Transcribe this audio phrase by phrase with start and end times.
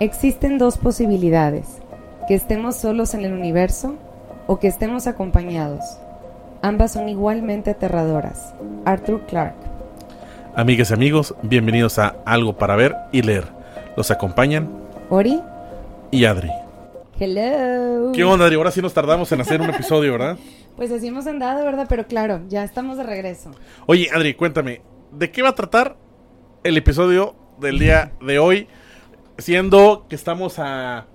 [0.00, 1.66] Existen dos posibilidades,
[2.28, 3.96] que estemos solos en el universo
[4.46, 5.84] o que estemos acompañados.
[6.62, 8.54] Ambas son igualmente aterradoras.
[8.84, 9.58] Arthur Clarke.
[10.54, 13.48] Amigas y amigos, bienvenidos a Algo para ver y leer.
[13.96, 14.68] Los acompañan
[15.10, 15.40] Ori.
[16.12, 16.50] y Adri.
[17.18, 18.12] Hello.
[18.12, 18.54] ¿Qué onda, Adri?
[18.54, 20.38] Ahora sí nos tardamos en hacer un episodio, ¿verdad?
[20.76, 21.86] Pues así hemos andado, ¿verdad?
[21.88, 23.50] Pero claro, ya estamos de regreso.
[23.86, 24.80] Oye, Adri, cuéntame,
[25.10, 25.96] ¿de qué va a tratar
[26.62, 28.68] el episodio del día de hoy?
[29.38, 31.06] Siendo que estamos a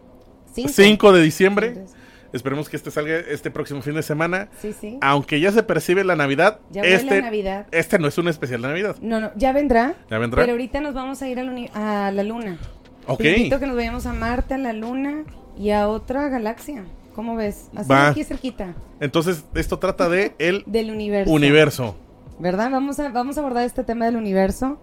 [0.53, 0.69] Cinco.
[0.73, 1.85] 5 de diciembre.
[2.31, 4.49] Esperemos que este salga este próximo fin de semana.
[4.59, 4.97] Sí, sí.
[5.01, 7.67] Aunque ya se percibe la Navidad, Ya este, Navidad.
[7.71, 8.95] este no es un especial de Navidad.
[9.01, 9.93] No, no, ya vendrá.
[10.09, 10.41] ¿Ya vendrá?
[10.41, 12.57] Pero ahorita nos vamos a ir a la luna.
[13.05, 13.21] Ok.
[13.23, 15.25] Invito que nos vayamos a Marte, a la luna
[15.57, 16.85] y a otra galaxia.
[17.13, 17.69] ¿Cómo ves?
[17.75, 18.07] Así Va.
[18.07, 21.31] aquí cerquita Entonces, esto trata de el del universo.
[21.31, 21.95] universo.
[22.39, 22.71] ¿Verdad?
[22.71, 24.79] Vamos a, vamos a abordar este tema del universo.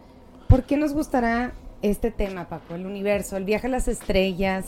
[0.46, 1.52] ¿Por qué nos gustará
[1.82, 2.74] este tema, Paco?
[2.74, 4.66] El universo, el viaje a las estrellas,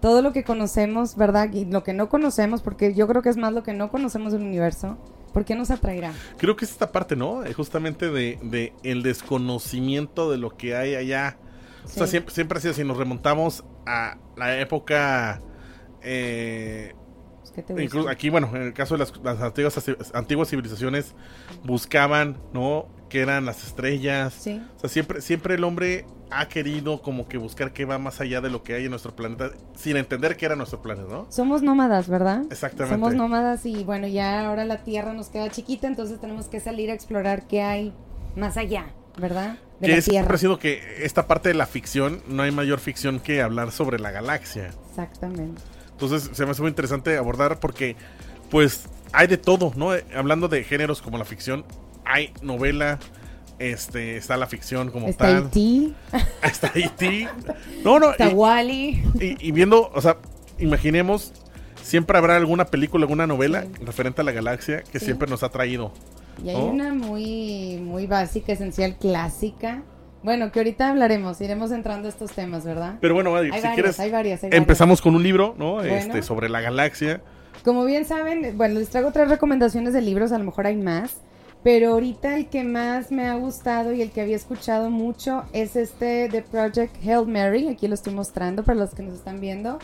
[0.00, 1.52] todo lo que conocemos, ¿verdad?
[1.52, 4.32] Y lo que no conocemos, porque yo creo que es más lo que no conocemos
[4.32, 4.98] del universo.
[5.32, 6.12] ¿Por qué nos atraerá?
[6.38, 7.44] Creo que es esta parte, ¿no?
[7.44, 11.38] Eh, Justamente de, de el desconocimiento de lo que hay allá.
[11.84, 15.40] O sea, siempre, siempre ha sido, si nos remontamos a la época...
[16.02, 16.94] eh,
[17.40, 17.82] Pues, ¿Qué te gusta?
[17.84, 19.80] incluso aquí, bueno, en el caso de las, las antiguas,
[20.14, 21.14] antiguas civilizaciones,
[21.64, 22.86] buscaban, ¿no?
[23.10, 24.32] Que eran las estrellas.
[24.32, 24.62] Sí.
[24.76, 28.40] O sea, siempre, siempre el hombre ha querido como que buscar qué va más allá
[28.40, 31.26] de lo que hay en nuestro planeta, sin entender que era nuestro planeta, ¿no?
[31.28, 32.44] Somos nómadas, ¿verdad?
[32.50, 32.94] Exactamente.
[32.94, 36.88] Somos nómadas y bueno, ya ahora la Tierra nos queda chiquita, entonces tenemos que salir
[36.90, 37.92] a explorar qué hay
[38.36, 38.86] más allá,
[39.18, 39.58] ¿verdad?
[39.80, 40.18] De que la es- Tierra.
[40.20, 43.72] siempre ha sido que esta parte de la ficción, no hay mayor ficción que hablar
[43.72, 44.70] sobre la galaxia.
[44.90, 45.60] Exactamente.
[45.90, 47.96] Entonces se me hace muy interesante abordar porque
[48.50, 49.94] pues hay de todo, ¿no?
[49.96, 51.64] Eh, Hablando de géneros como la ficción,
[52.12, 52.98] hay novela,
[53.58, 55.50] este, está la ficción como Está tal.
[55.54, 55.92] E.T.,
[56.42, 57.28] Está E.T.
[57.84, 59.02] No, no, está y, Wally.
[59.20, 60.16] y- y viendo, o sea,
[60.58, 61.32] imaginemos,
[61.82, 63.84] siempre habrá alguna película, alguna novela Sí.
[63.84, 65.06] referente a la galaxia que Sí.
[65.06, 65.92] siempre nos ha traído.
[66.44, 66.66] Y hay ¿no?
[66.66, 69.82] una muy, muy básica, esencial, clásica.
[70.22, 72.96] Bueno, que ahorita hablaremos, iremos entrando a estos temas, ¿verdad?
[73.00, 74.60] Pero bueno, Adri, Hay si varias, quieres, hay varias, hay varias.
[74.62, 75.74] empezamos con un libro, ¿no?
[75.74, 75.94] Bueno.
[75.94, 77.22] Este, sobre la galaxia.
[77.64, 81.20] Como bien saben, bueno, les traigo tres recomendaciones de libros, a lo mejor hay más,
[81.62, 85.76] pero ahorita el que más me ha gustado y el que había escuchado mucho es
[85.76, 89.78] este de Project Hail Mary, aquí lo estoy mostrando para los que nos están viendo,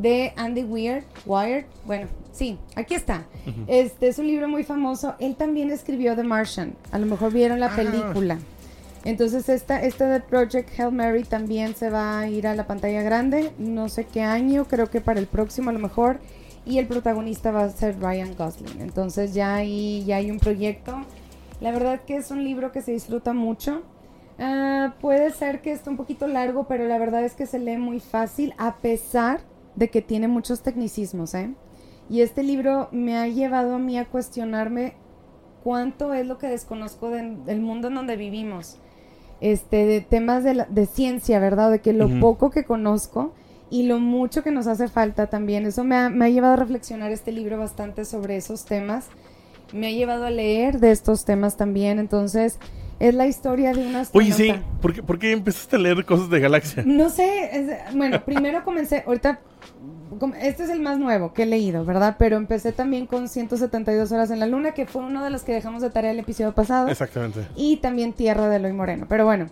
[0.00, 3.26] de Andy Weir, Wired, bueno, sí, aquí está.
[3.66, 7.60] Este es un libro muy famoso, él también escribió The Martian, a lo mejor vieron
[7.60, 7.76] la Ah.
[7.76, 8.38] película.
[9.04, 13.02] Entonces esta, esta de Project Hail Mary también se va a ir a la pantalla
[13.02, 16.20] grande, no sé qué año, creo que para el próximo a lo mejor,
[16.66, 18.80] y el protagonista va a ser Ryan Gosling.
[18.80, 20.94] Entonces ya hay, ya hay un proyecto.
[21.60, 23.82] La verdad que es un libro que se disfruta mucho.
[24.38, 27.76] Ah, puede ser que esté un poquito largo, pero la verdad es que se lee
[27.76, 29.40] muy fácil, a pesar
[29.76, 31.54] de que tiene muchos tecnicismos, ¿eh?
[32.08, 34.94] Y este libro me ha llevado a mí a cuestionarme
[35.62, 38.78] cuánto es lo que desconozco de- del mundo en donde vivimos.
[39.40, 41.70] Este, de temas de, la- de ciencia, ¿verdad?
[41.70, 43.32] De que lo poco que conozco
[43.70, 45.64] y lo mucho que nos hace falta también.
[45.66, 49.06] Eso me ha, me ha llevado a reflexionar este libro bastante sobre esos temas.
[49.72, 51.98] Me ha llevado a leer de estos temas también.
[52.00, 52.58] Entonces,
[52.98, 54.52] es la historia de una Oye, sí.
[54.82, 56.82] ¿por qué, por qué empezaste a leer cosas de galaxia?
[56.84, 59.40] No sé, es- bueno, primero comencé, ahorita,
[60.42, 62.16] este es el más nuevo que he leído, ¿verdad?
[62.18, 65.52] Pero empecé también con 172 horas en la luna, que fue uno de los que
[65.52, 66.88] dejamos de tarea el episodio pasado.
[66.88, 67.46] Exactamente.
[67.56, 69.06] Y también Tierra de Eloy Moreno.
[69.08, 69.46] Pero bueno,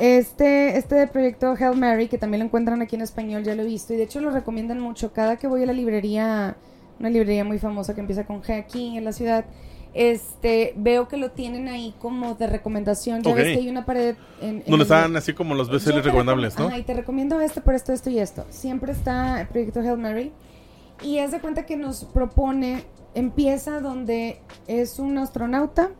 [0.00, 3.66] este, este proyecto Hail Mary, que también lo encuentran aquí en español, ya lo he
[3.66, 3.92] visto.
[3.94, 5.12] Y de hecho lo recomiendan mucho.
[5.12, 6.56] Cada que voy a la librería,
[6.98, 9.44] una librería muy famosa que empieza con G aquí en la ciudad,
[9.94, 13.22] este, veo que lo tienen ahí como de recomendación.
[13.22, 13.36] Ya Ok.
[13.36, 14.48] ves que hay una pared en...
[14.48, 16.66] en Donde el- están así como los bestsellers recomendables, recom- ¿no?
[16.68, 18.44] Ajá, y te recomiendo esto por esto, esto y esto.
[18.50, 20.32] Siempre está el proyecto Hail Mary.
[21.02, 22.84] Y haz de cuenta que nos propone,
[23.14, 25.90] empieza donde es un astronauta,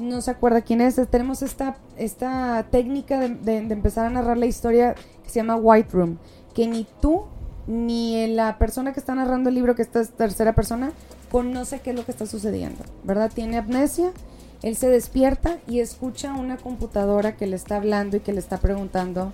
[0.00, 4.46] no se acuerda quién es, tenemos esta, esta técnica de, de- empezar a narrar la
[4.46, 6.18] historia que se llama White Room,
[6.54, 7.24] que ni tú
[7.66, 10.92] ni la persona que está narrando el libro, que esta es tercera persona,
[11.30, 13.30] conoce qué es lo que está sucediendo, ¿verdad?
[13.32, 14.10] Tiene amnesia,
[14.62, 18.58] él se despierta y escucha una computadora que le está hablando y que le está
[18.58, 19.32] preguntando,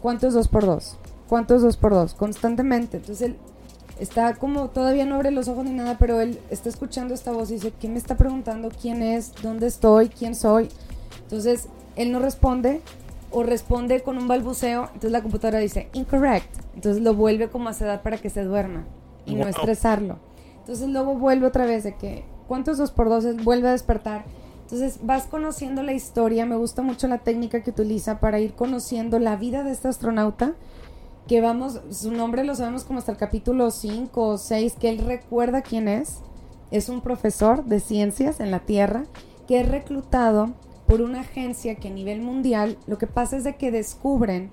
[0.00, 0.96] ¿cuánto es 2 por 2?
[1.28, 2.14] ¿Cuánto es 2 por 2?
[2.14, 2.98] Constantemente.
[2.98, 3.36] Entonces él
[4.00, 7.50] está como, todavía no abre los ojos ni nada, pero él está escuchando esta voz
[7.50, 9.32] y dice, ¿quién me está preguntando quién es?
[9.42, 10.08] ¿Dónde estoy?
[10.08, 10.68] ¿Quién soy?
[11.22, 12.80] Entonces él no responde
[13.30, 16.48] o responde con un balbuceo, entonces la computadora dice, incorrect.
[16.74, 18.84] Entonces lo vuelve como a sedar para que se duerma
[19.26, 19.48] y no Wow.
[19.50, 20.18] estresarlo.
[20.60, 23.24] Entonces luego vuelve otra vez de que, ¿cuántos dos por dos?
[23.42, 24.24] Vuelve a despertar.
[24.62, 29.18] Entonces vas conociendo la historia, me gusta mucho la técnica que utiliza para ir conociendo
[29.18, 30.52] la vida de este astronauta
[31.28, 34.98] que vamos, su nombre lo sabemos como hasta el capítulo 5 o 6, que él
[34.98, 36.20] recuerda quién es.
[36.70, 39.04] Es un profesor de ciencias en la Tierra
[39.46, 40.50] que es reclutado
[40.86, 44.50] por una agencia que a nivel mundial, lo que pasa es de que descubren,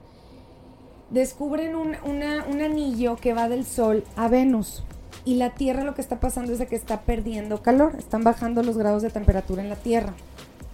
[1.10, 4.84] descubren un, un anillo que va del Sol a Venus.
[5.24, 8.64] Y la Tierra lo que está pasando es de que está perdiendo calor, están bajando
[8.64, 10.14] los grados de temperatura en la Tierra.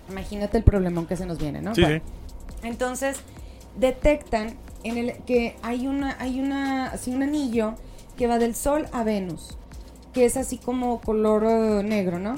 [0.09, 1.75] Imagínate el problemón que se nos viene, ¿no?
[1.75, 2.01] Sí, sí.
[2.63, 3.18] Entonces,
[3.80, 7.75] detectan en el que hay una hay una así un anillo
[8.18, 9.57] que va del Sol a Venus,
[10.13, 12.36] que es así como color eh, negro, ¿no?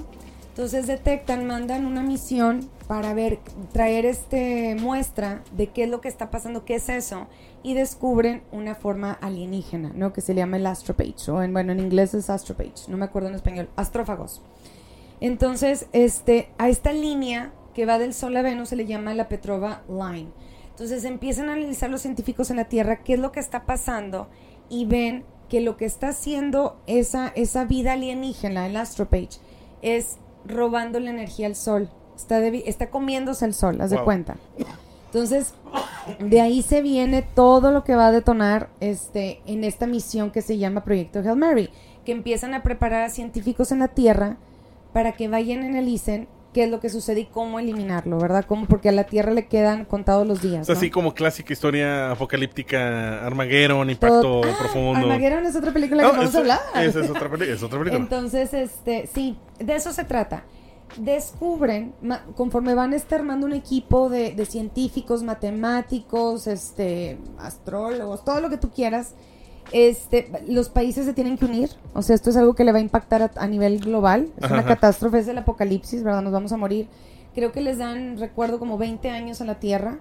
[0.49, 3.39] Entonces detectan, mandan una misión para ver,
[3.71, 7.25] traer este muestra de qué es lo que está pasando, qué es eso,
[7.63, 10.13] y descubren una forma alienígena, ¿no?
[10.13, 13.29] Que se llama el astropage, o en, bueno, en inglés es astropage, no me acuerdo
[13.29, 14.43] en español, astrófagos.
[15.21, 19.29] Entonces, este, a esta línea que va del Sol a Venus se le llama la
[19.29, 20.29] Petrova Line.
[20.83, 24.27] Entonces empiezan a analizar los científicos en la Tierra qué es lo que está pasando
[24.67, 29.39] y ven que lo que está haciendo esa, esa vida alienígena, el astropage,
[29.81, 31.89] es robando la energía al Sol.
[32.17, 34.35] Está, está comiéndose el Sol, haz de cuenta.
[35.05, 35.53] Entonces,
[36.19, 40.41] de ahí se viene todo lo que va a detonar este, en esta misión que
[40.41, 41.69] se llama Proyecto Hail Mary,
[42.03, 44.35] que empiezan a preparar a científicos en la Tierra
[44.91, 48.45] para que vayan y analicen qué es lo que sucede y cómo eliminarlo, ¿verdad?
[48.45, 50.69] Como porque a la Tierra le quedan contados los días.
[50.69, 54.99] Es así como clásica historia apocalíptica, Armageddon, Impacto ah, Profundo.
[54.99, 56.59] Armageddon es otra película que vamos a hablar.
[56.75, 58.01] Esa es otra, es otra película.
[58.01, 60.45] Entonces, este, sí, de eso se trata.
[60.97, 61.93] Descubren,
[62.35, 68.57] conforme van este, armando un equipo de, de científicos, matemáticos, este, astrólogos, todo lo que
[68.57, 69.15] tú quieras,
[69.71, 72.79] este, los países se tienen que unir, o sea, esto es algo que le va
[72.79, 76.21] a impactar a, nivel global, es una catástrofe, es el apocalipsis, ¿verdad?
[76.21, 76.87] Nos vamos a morir.
[77.33, 79.97] Creo que les dan, recuerdo, como 20 años a la Tierra.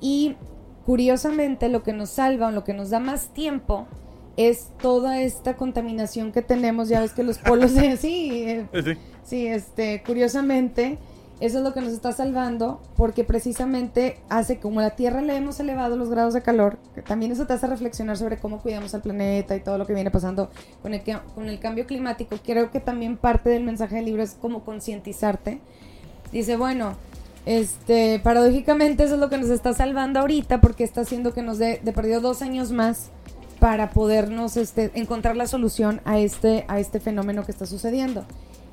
[0.00, 0.36] Y
[0.86, 3.86] curiosamente lo que nos salva o lo que nos da más tiempo
[4.36, 8.92] es toda esta contaminación que tenemos, ya ves que los polos, de, sí, eh, sí,
[9.24, 10.98] sí, este, curiosamente
[11.40, 15.58] eso es lo que nos está salvando porque precisamente hace como la Tierra le hemos
[15.58, 19.00] elevado los grados de calor, que también eso te hace reflexionar sobre cómo cuidamos al
[19.00, 20.50] planeta y todo lo que viene pasando
[20.82, 21.02] con el,
[21.34, 22.36] con el cambio climático.
[22.44, 25.60] Creo que también parte del mensaje del libro es como concientizarte.
[26.30, 26.94] Dice, bueno,
[27.46, 31.58] este, paradójicamente eso es lo que nos está salvando ahorita porque está haciendo que nos
[31.58, 33.08] dé de perdido dos años más
[33.58, 38.24] para podernos este, encontrar la solución a este, a este fenómeno que está sucediendo.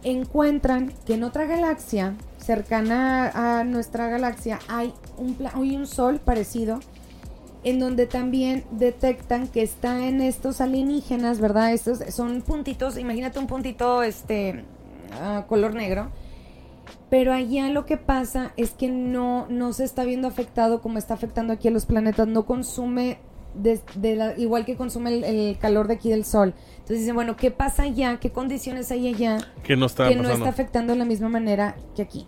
[0.04, 2.14] Encuentran que en otra galaxia
[2.48, 6.80] cercana a nuestra galaxia hay un, hay un sol parecido
[7.66, 11.74] en donde también detectan que está en estos alienígenas, ¿verdad?
[11.74, 14.64] Estos son puntitos, imagínate un puntito este
[15.48, 16.10] color negro.
[17.10, 21.16] Pero allá lo que pasa es que no, no se está viendo afectado como está
[21.16, 23.20] afectando aquí a los planetas, no consume
[23.54, 26.54] de, igual que consume el, calor de aquí del sol.
[26.72, 28.18] Entonces dicen, bueno, ¿qué pasa allá?
[28.22, 29.38] ¿Qué condiciones hay allá?
[29.64, 32.28] Que no está, que no está afectando de la misma manera que aquí.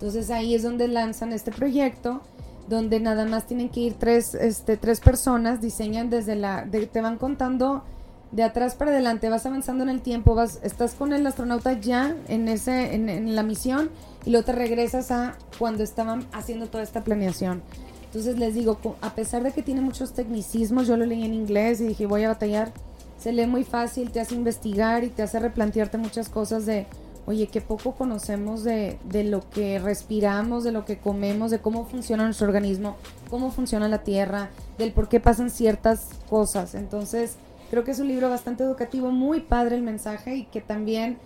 [0.00, 2.22] Entonces ahí es donde lanzan este proyecto,
[2.70, 7.18] donde nada más tienen que ir tres, este, tres personas, diseñan desde la, te van
[7.18, 7.84] contando
[8.32, 12.16] de atrás para adelante, vas avanzando en el tiempo, vas, estás con el astronauta ya
[12.28, 13.90] en ese, en, la misión
[14.24, 17.60] y luego te regresas a cuando estaban haciendo toda esta planeación.
[18.06, 21.82] Entonces les digo, a pesar de que tiene muchos tecnicismos, yo lo leí en inglés
[21.82, 22.72] y dije voy a batallar,
[23.18, 26.86] se lee muy fácil, te hace investigar y te hace replantearte muchas cosas de
[27.30, 31.86] oye, qué poco conocemos de, de, lo que respiramos, de lo que comemos, de cómo
[31.86, 32.96] funciona nuestro organismo,
[33.30, 36.74] cómo funciona la tierra, del por qué pasan ciertas cosas.
[36.74, 37.36] Entonces,
[37.70, 41.18] creo que es un libro bastante educativo, muy padre el mensaje y que también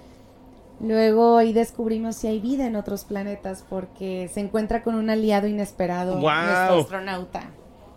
[0.78, 5.48] luego ahí descubrimos si hay vida en otros planetas porque se encuentra con un aliado
[5.48, 7.50] inesperado, nuestro astronauta.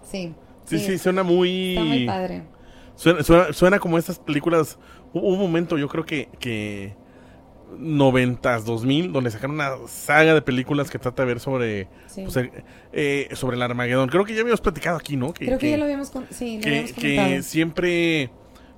[0.09, 0.33] Sí.
[0.63, 1.71] Sí, sí, suena muy...
[1.71, 2.43] Está muy padre.
[2.95, 4.77] Suena, suena, como estas películas.
[5.13, 6.95] Hubo un momento, yo creo que, que
[7.79, 12.51] 90s, 2000, donde sacaron una saga de películas que trata de ver sobre pues, eh,
[12.93, 14.09] eh, sobre el Armagedón.
[14.09, 15.33] Creo que ya habíamos platicado aquí, ¿no?
[15.33, 18.29] Que, Creo que, ya lo habíamos, sí, que, siempre,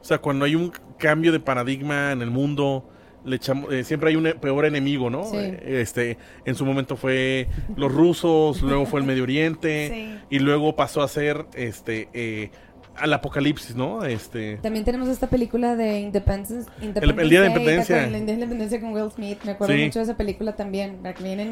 [0.02, 2.90] o sea, cuando hay un cambio de paradigma en el mundo,
[3.26, 5.30] le echamos, eh, siempre hay un peor enemigo, ¿no?
[5.34, 11.02] este, en su momento fue los rusos, luego fue el Medio Oriente y luego pasó
[11.02, 12.52] a ser, este
[13.00, 14.04] al apocalipsis, ¿no?
[14.04, 14.58] Este...
[14.58, 18.06] También tenemos esta película de Independence, el, Día de Independencia.
[18.06, 19.40] El Día de Independencia con Will Smith.
[19.44, 21.00] Me acuerdo mucho de esa película también.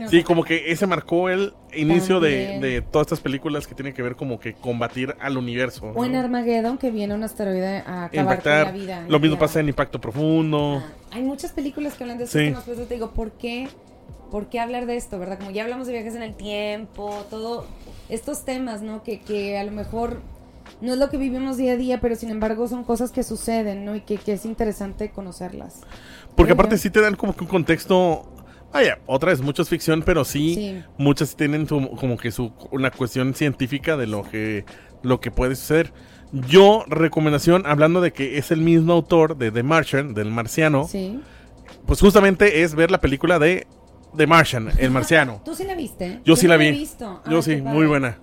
[0.10, 4.02] sí, como que ese marcó el inicio de, de, todas estas películas que tienen que
[4.02, 5.92] ver como que combatir al universo.
[5.96, 9.06] O en Armageddon, que viene un asteroide a acabar con la vida.
[9.08, 10.84] Lo mismo pasa en Impacto Profundo.
[10.84, 12.38] Ah, hay muchas películas que hablan de eso.
[12.38, 12.54] Sí.
[12.88, 13.68] te digo, ¿por qué?
[14.32, 15.40] ¿Por qué hablar de esto, verdad?
[15.40, 17.66] Como ya hablamos de viajes en el tiempo, todo
[18.10, 19.04] estos temas, ¿no?
[19.04, 20.22] Que, que a lo mejor
[20.82, 23.86] no es lo que vivimos día a día, pero sin embargo son cosas que suceden,
[23.86, 23.96] ¿no?
[23.96, 25.82] Y que, que es interesante conocerlas.
[26.36, 28.32] Porque aparte sí te dan como que un contexto
[28.74, 33.96] Vaya, otra es mucho ficción, pero sí, muchas tienen como que su una cuestión científica
[33.98, 34.66] de lo que
[35.04, 35.94] lo que puede suceder.
[36.32, 40.88] Yo recomendación hablando de que es el mismo autor de The Martian, del Marciano.
[40.88, 41.22] Sí.
[41.86, 43.66] Pues justamente es ver la película de
[44.16, 45.42] The Martian, el Marciano.
[45.46, 46.20] ¿Tú sí la viste?
[46.26, 46.72] Yo, sí la vi.
[46.72, 47.22] Visto.
[47.30, 48.20] Yo sí, muy buena.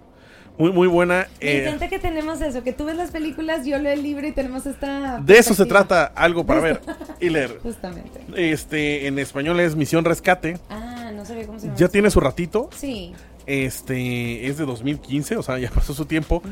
[0.56, 1.26] Muy, muy buena.
[1.40, 4.32] Me eh, que tenemos eso, que tú ves las películas, yo leo el libro y
[4.32, 5.18] tenemos esta...
[5.20, 6.80] De eso se trata, algo para ver
[7.20, 7.58] y leer.
[7.62, 8.20] Justamente.
[8.36, 10.58] Este, en español es Misión Rescate.
[10.70, 11.78] Ah, no sabía cómo se llama.
[11.78, 12.70] Ya tiene su ratito.
[12.76, 13.12] Sí.
[13.46, 16.42] Este, es de 2015, o sea, ya pasó su tiempo.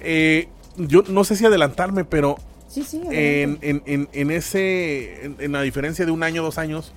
[0.00, 2.36] eh, yo no sé si adelantarme, pero...
[2.68, 3.02] Sí, sí.
[3.10, 6.94] En, en, en, en, ese, en, la diferencia de un año, dos años,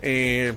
[0.00, 0.54] eh,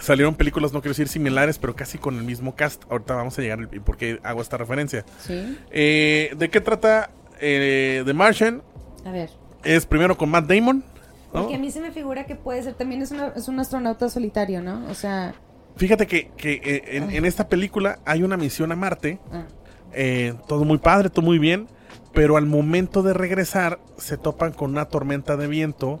[0.00, 2.82] salieron películas, no quiero decir similares, pero casi con el mismo cast.
[2.90, 5.04] Ahorita vamos a llegar y por qué hago esta referencia.
[5.20, 5.58] Sí.
[5.70, 8.62] Eh, ¿De qué trata eh, The Martian?
[9.04, 9.30] A ver.
[9.64, 10.84] Es primero con Matt Damon.
[11.32, 14.62] Porque a mí se me figura que puede ser, también es, es un astronauta solitario,
[14.62, 14.86] ¿no?
[14.90, 15.34] O sea...
[15.76, 19.20] Fíjate que, que eh, en, esta película hay una misión a Marte.
[19.30, 19.44] Ah.
[19.92, 21.68] Eh, todo muy padre, todo muy bien
[22.12, 26.00] pero al momento de regresar se topan con una tormenta de viento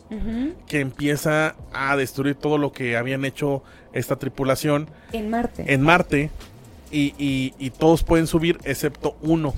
[0.66, 4.88] que empieza a destruir todo lo que habían hecho esta tripulación.
[5.12, 5.64] En Marte.
[5.72, 6.30] En Marte.
[6.90, 7.12] Y,
[7.58, 9.52] y, todos pueden subir excepto uno.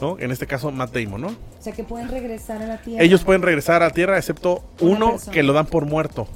[0.00, 0.18] ¿no?
[0.18, 1.28] En este caso, Matt Damon, ¿no?
[1.28, 3.04] O sea, que pueden regresar a la Tierra.
[3.04, 6.26] Ellos pueden regresar a la Tierra excepto uno que lo dan por muerto.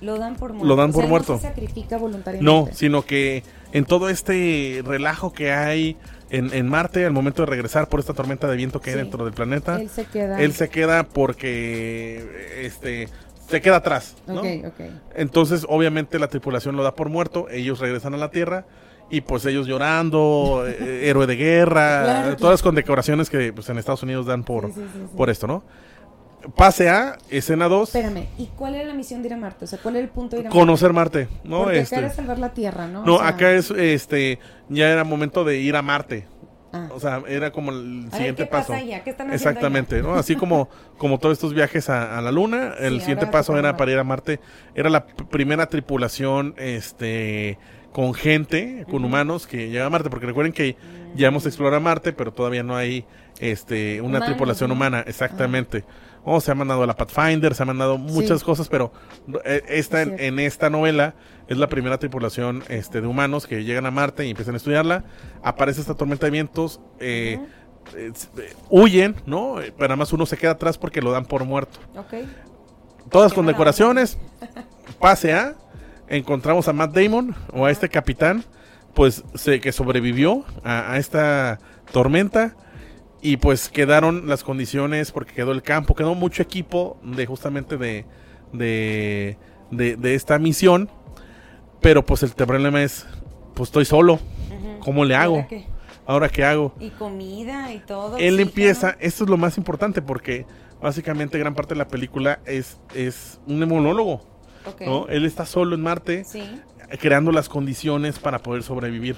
[0.00, 0.68] Lo dan por muerto.
[0.68, 1.34] Lo dan por muerto.
[1.34, 2.44] No se sacrifica voluntariamente.
[2.44, 5.96] No, sino que en todo este relajo que hay
[6.30, 9.34] en, Marte al momento de regresar por esta tormenta de viento que hay dentro del
[9.34, 9.80] planeta.
[9.80, 10.40] Él se queda.
[10.40, 13.08] Él se queda porque este
[13.48, 14.16] se queda atrás.
[14.26, 14.42] ¿no?
[15.14, 17.48] Entonces, obviamente, la tripulación lo da por muerto.
[17.50, 18.66] Ellos regresan a la Tierra.
[19.10, 24.02] Y pues ellos llorando, eh, héroe de guerra, todas con decoraciones que pues, en Estados
[24.02, 24.70] Unidos dan por,
[25.14, 25.62] por esto, ¿no?
[26.56, 27.94] Pase a escena 2.
[27.94, 29.66] Espérame, ¿y cuál era la misión de ir a Marte?
[29.66, 30.58] O sea, ¿cuál era el punto de ir a Marte?
[30.58, 31.64] Conocer Marte, ¿no?
[31.64, 33.04] Porque acá era este, salvar la Tierra, ¿no?
[33.04, 36.26] No, acá es, este, ya era momento de ir a Marte.
[36.74, 36.88] Ah.
[36.90, 38.72] O sea, era como el siguiente paso.
[38.72, 40.14] ¿Qué están Exactamente, ¿no?
[40.14, 43.98] Así como, como todos estos viajes a, la Luna, el siguiente paso era para ir
[43.98, 44.40] a Marte.
[44.74, 47.58] Era la primera tripulación, este,
[47.92, 50.76] con gente, con humanos que llega a Marte, porque recuerden que
[51.14, 53.04] ya hemos explorado Marte, pero todavía no hay,
[53.38, 55.84] este, una tripulación humana, exactamente.
[56.24, 58.92] Oh, se ha mandado a la Pathfinder, se ha mandado muchas cosas, pero
[59.44, 61.14] eh, esta, en, esta novela
[61.48, 65.04] es la primera tripulación este, de humanos que llegan a Marte y empiezan a estudiarla.
[65.42, 67.38] Aparece esta tormenta de vientos, eh,
[67.94, 68.12] eh,
[68.70, 69.56] huyen, ¿no?
[69.56, 71.78] Pero además uno se queda atrás porque lo dan por muerto.
[73.10, 74.16] Todas con decoraciones.
[74.98, 75.56] Pase a.
[76.08, 78.44] Encontramos a Matt Damon o a este capitán,
[78.94, 81.58] pues se, que sobrevivió a esta
[81.92, 82.56] tormenta
[83.24, 88.04] y pues quedaron las condiciones porque quedó el campo, quedó mucho equipo de justamente de,
[88.52, 89.38] de,
[89.70, 90.90] de, esta misión.
[91.80, 93.06] Pero pues el problema es,
[93.54, 94.20] pues estoy solo.
[94.80, 95.46] ¿Cómo le hago?
[96.04, 96.44] ¿Ahora qué?
[96.44, 96.74] hago?
[96.78, 98.18] Y comida y todo.
[98.18, 100.44] Él empieza, esto es lo más importante porque
[100.82, 104.20] básicamente gran parte de la película es, es un monólogo.
[104.84, 105.08] ¿no?
[105.08, 106.26] Él está solo en Marte,
[107.00, 109.16] creando las condiciones para poder sobrevivir.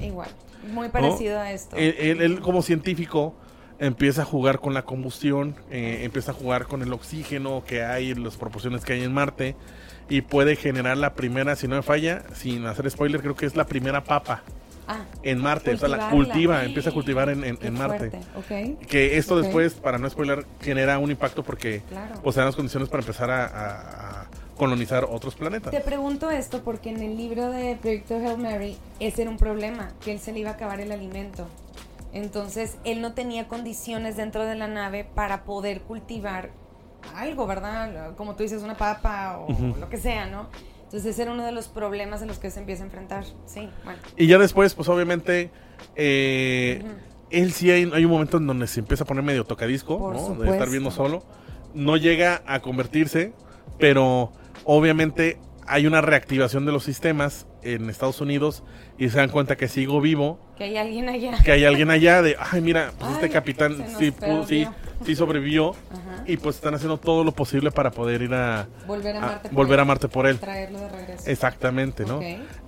[0.00, 0.28] Igual,
[0.72, 1.76] muy parecido a esto.
[1.76, 3.34] él, como científico
[3.78, 8.14] empieza a jugar con la combustión, eh, empieza a jugar con el oxígeno que hay,
[8.14, 9.54] las proporciones que hay en Marte,
[10.08, 13.56] y puede generar la primera, si no me falla, sin hacer spoiler, creo que es
[13.56, 14.42] la primera papa.
[14.90, 18.10] Ah, en Marte, o sea, la cultiva, empieza a cultivar en, en, Marte.
[18.88, 22.14] Que esto después, para no spoiler, genera un impacto porque claro.
[22.22, 25.70] pues, las condiciones para empezar a, colonizar otros planetas.
[25.70, 29.92] Te pregunto esto porque en el libro de Proyecto Hail Mary ese era un problema,
[30.02, 31.46] que él se le iba a acabar el alimento.
[32.12, 36.50] Entonces, él no tenía condiciones dentro de la nave para poder cultivar
[37.14, 38.14] algo, ¿verdad?
[38.16, 40.48] Como tú dices, una papa o lo que sea, ¿no?
[40.84, 43.24] Entonces, ese era uno de los problemas en los que se empieza a enfrentar.
[43.44, 44.00] Sí, bueno.
[44.16, 45.50] Y ya después, pues obviamente,
[45.96, 46.82] eh,
[47.30, 50.42] él sí hay, un momento en donde se empieza a poner medio tocadisco, ¿no?
[50.42, 51.22] De estar viendo solo.
[51.74, 53.34] No llega a convertirse,
[53.78, 54.32] pero
[54.64, 58.62] obviamente hay una reactivación de los sistemas en Estados Unidos
[58.98, 60.38] y se dan cuenta que sigo vivo.
[60.56, 61.38] Que hay alguien allá.
[61.42, 64.12] Que hay alguien allá de, ay, mira, pues este capitán sí,
[64.46, 64.66] sí,
[65.04, 65.74] sí, sobrevivió
[66.26, 69.56] y pues están haciendo todo lo posible para poder ir a volver a Marte, por,
[69.56, 70.38] volver él, a Marte por él.
[70.38, 71.30] Traerlo de regreso.
[71.30, 72.20] Exactamente, ¿no?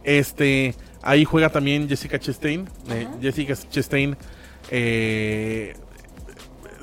[0.04, 2.68] Este, ahí juega también Jessica Chastain.
[2.90, 4.16] Eh, Jessica Chastain
[4.70, 5.74] eh,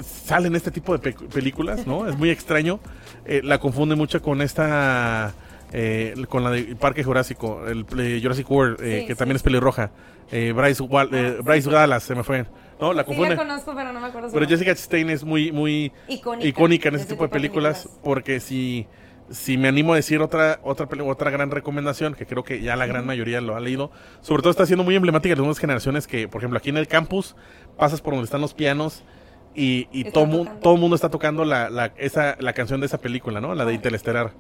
[0.04, 2.08] sale en este tipo de películas, ¿no?
[2.08, 2.80] es muy extraño.
[3.26, 5.34] Eh, la confunde mucho con esta
[5.74, 7.86] eh, con la de Parque Jurásico, el
[8.22, 9.92] Jurassic World, eh, que también es pelirroja.
[10.32, 11.06] Eh, Bryce, ah,
[11.44, 12.46] Bryce Dallas se me fue.
[12.80, 12.94] ¿no?
[12.94, 13.36] La Sí confunde.
[13.36, 14.48] la conozco, pero no me acuerdo Pero.
[14.48, 18.88] Jessica Chastain es muy, muy Icónica, icónica en este ese tipo de películas, porque si,
[19.30, 22.86] si me animo a decir otra, otra, otra gran recomendación, que creo que ya la
[22.86, 26.28] gran mayoría lo ha leído, sobre todo está siendo muy emblemática de nuevas generaciones que,
[26.28, 27.36] por ejemplo, aquí en el campus
[27.78, 29.04] pasas por donde están los pianos
[29.56, 33.42] y, y todo, el mundo está tocando la, la, esa, la canción de esa película,
[33.42, 33.56] ¿no?
[33.56, 33.74] La de.
[33.74, 34.32] Interestelar.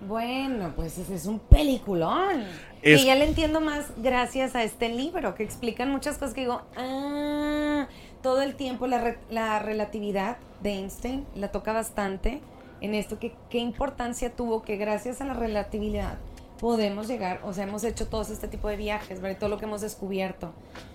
[0.00, 2.44] Bueno, pues ese es un peliculón.
[2.82, 6.42] Es- Y ya le entiendo más gracias a este libro, que explican muchas cosas que
[6.42, 7.86] digo, ah,
[8.22, 12.40] todo el tiempo la, re- la relatividad de Einstein la toca bastante
[12.80, 16.18] en esto, que qué importancia tuvo que gracias a la relatividad
[16.60, 19.80] podemos llegar, o sea, hemos hecho todos este tipo de viajes, todo lo que hemos
[19.80, 20.52] descubierto.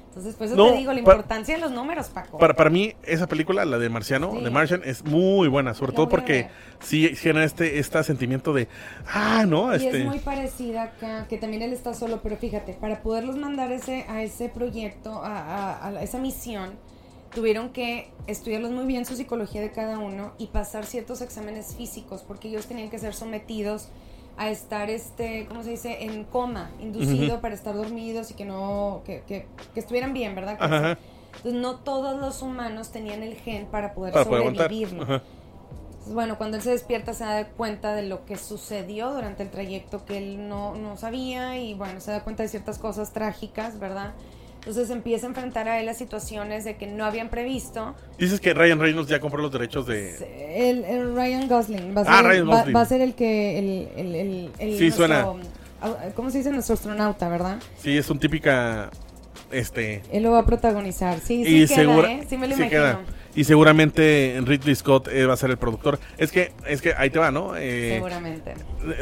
[0.10, 2.39] Entonces, por eso No, te digo, la importancia de los números, Paco.
[2.39, 4.44] Para, para mí, esa película, la de Marciano, Sí.
[4.44, 6.50] de Martian, es muy buena, sobre La todo porque
[6.80, 8.68] sí genera este, este sentimiento de,
[9.13, 9.72] ah, ¿no?
[9.72, 13.38] Y Este, es muy parecida acá, que también él está solo, pero fíjate, para poderlos
[13.38, 16.72] mandar ese, a ese proyecto, a, a- a la- esa misión,
[17.34, 22.24] tuvieron que estudiarlos muy bien su psicología de cada uno y pasar ciertos exámenes físicos,
[22.28, 23.89] porque ellos tenían que ser sometidos
[24.39, 29.01] a estar, este, ¿cómo se dice?, en coma, inducido para estar dormidos y que no,
[29.05, 30.58] que, que, que estuvieran bien, ¿verdad?
[30.58, 30.98] Que Ajá.
[31.36, 35.03] Entonces, no todos los humanos tenían el gen para poder para poder sobrevivirlo.
[35.03, 35.24] Ajá.
[35.89, 39.51] Entonces, Bueno, cuando él se despierta se da cuenta de lo que sucedió durante el
[39.51, 43.77] trayecto que él no, no sabía y bueno, se da cuenta de ciertas cosas trágicas,
[43.79, 44.13] ¿verdad?
[44.60, 47.96] Entonces empieza a enfrentar a él a situaciones de que no habían previsto.
[48.18, 50.16] Dices que Ryan Reynolds ya compró los derechos de...
[50.70, 52.75] El, el Ryan Gosling va a ser, Ah, el- Ryan Gosling.
[52.75, 53.58] va a ser el que...
[53.60, 54.16] El, el,
[54.60, 55.25] el, Sí, nuestro- suena.
[56.13, 56.51] ¿Cómo se dice?
[56.51, 57.58] Nuestro astronauta, ¿verdad?
[57.78, 58.89] Sí, es un típica...
[59.51, 60.04] Este...
[60.12, 61.20] Él lo va a protagonizar.
[61.20, 62.25] Sí, sí y queda, segura- ¿eh?
[62.30, 62.82] Sí me lo sí imagino.
[62.82, 63.00] queda.
[63.36, 66.00] Y seguramente Ridley Scott eh, va a ser el productor.
[66.17, 67.55] Es que, es que ahí te va, ¿no?
[67.55, 68.53] Eh, Seguramente.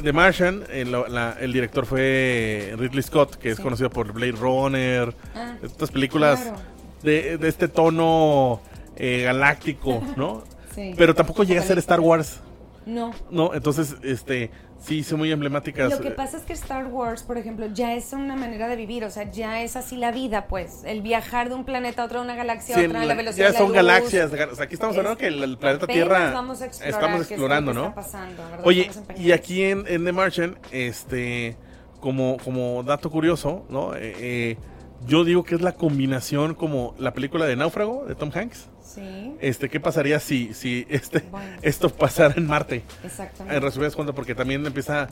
[0.03, 3.63] The- Martian, eh, la- el director fue Ridley Scott, que es Sí.
[3.63, 6.57] conocido por Blade Runner, Ah, estas películas claro.
[7.03, 8.61] de, de este tono
[8.97, 10.43] eh, galáctico, ¿no?
[10.75, 10.93] Sí.
[10.97, 12.39] Pero tampoco llega a ser Star Wars,
[12.87, 13.53] No, ¿no?
[13.53, 15.89] Entonces, este, sí, son muy emblemáticas.
[15.91, 19.03] Lo que pasa es que Star Wars, por ejemplo, ya es una manera de vivir,
[19.03, 22.19] o sea, ya es así la vida, pues, el viajar de un planeta a otro,
[22.19, 23.75] de una galaxia a Sí, otra, la- la velocidad ya de la son luz.
[23.75, 24.31] galaxias.
[24.31, 27.21] o sea, aquí estamos Es- hablando que el, el planeta Tierra vamos a explorar estamos
[27.29, 27.83] explorando, que ¿no?
[27.89, 28.43] está pasando.
[28.63, 31.57] Oye, y aquí en, en The Martian, este,
[31.99, 33.95] como, como dato curioso, ¿no?
[33.95, 34.57] Eh, eh,
[35.05, 38.69] yo digo que es la combinación como la película de Náufrago de Tom Hanks.
[38.97, 41.57] Sí, Este, ¿qué pasaría si, si este, Bueno.
[41.61, 42.83] esto pasara en Marte?
[43.03, 43.55] exactamente.
[43.55, 45.07] En resumidas cuentas, porque también empieza,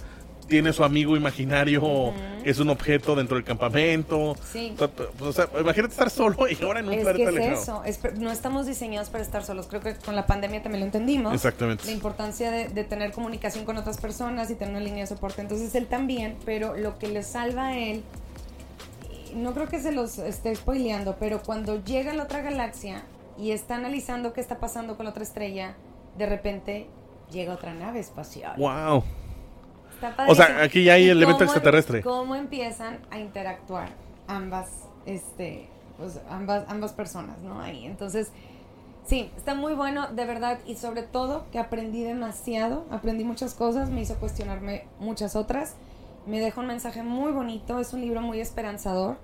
[0.47, 4.35] tiene su amigo imaginario, es un objeto dentro del campamento.
[4.51, 4.75] Sí.
[5.19, 8.31] O sea, imagínate estar solo y ahora en un Es que es eso, es no
[8.31, 9.67] estamos diseñados para estar solos.
[9.67, 11.33] Creo que con la pandemia también lo entendimos.
[11.33, 11.85] Exactamente.
[11.85, 15.41] La importancia de, de tener comunicación con otras personas y tener una línea de soporte.
[15.41, 18.03] Entonces él también, pero lo que le salva a él,
[19.33, 23.03] no creo que se los esté spoileando, pero cuando llega a la otra galaxia
[23.37, 25.75] y está analizando qué está pasando con la otra estrella,
[26.17, 26.87] de repente
[27.31, 28.55] llega otra nave espacial.
[28.57, 29.03] Wow.
[30.01, 32.01] Está O sea, aquí ya hay ¿Y elemento cómo- extraterrestre.
[32.01, 33.89] ¿Cómo empiezan a interactuar
[34.27, 34.69] ambas,
[35.05, 35.67] este,
[35.97, 37.61] pues ambas, ambas personas, ¿no?
[37.61, 37.85] Ahí.
[37.85, 38.31] Entonces,
[39.05, 43.89] sí, está muy bueno, de verdad, y sobre todo que aprendí demasiado, aprendí muchas cosas,
[43.89, 45.75] me hizo cuestionarme muchas otras.
[46.25, 49.17] Me deja un mensaje muy bonito, es un libro muy esperanzador.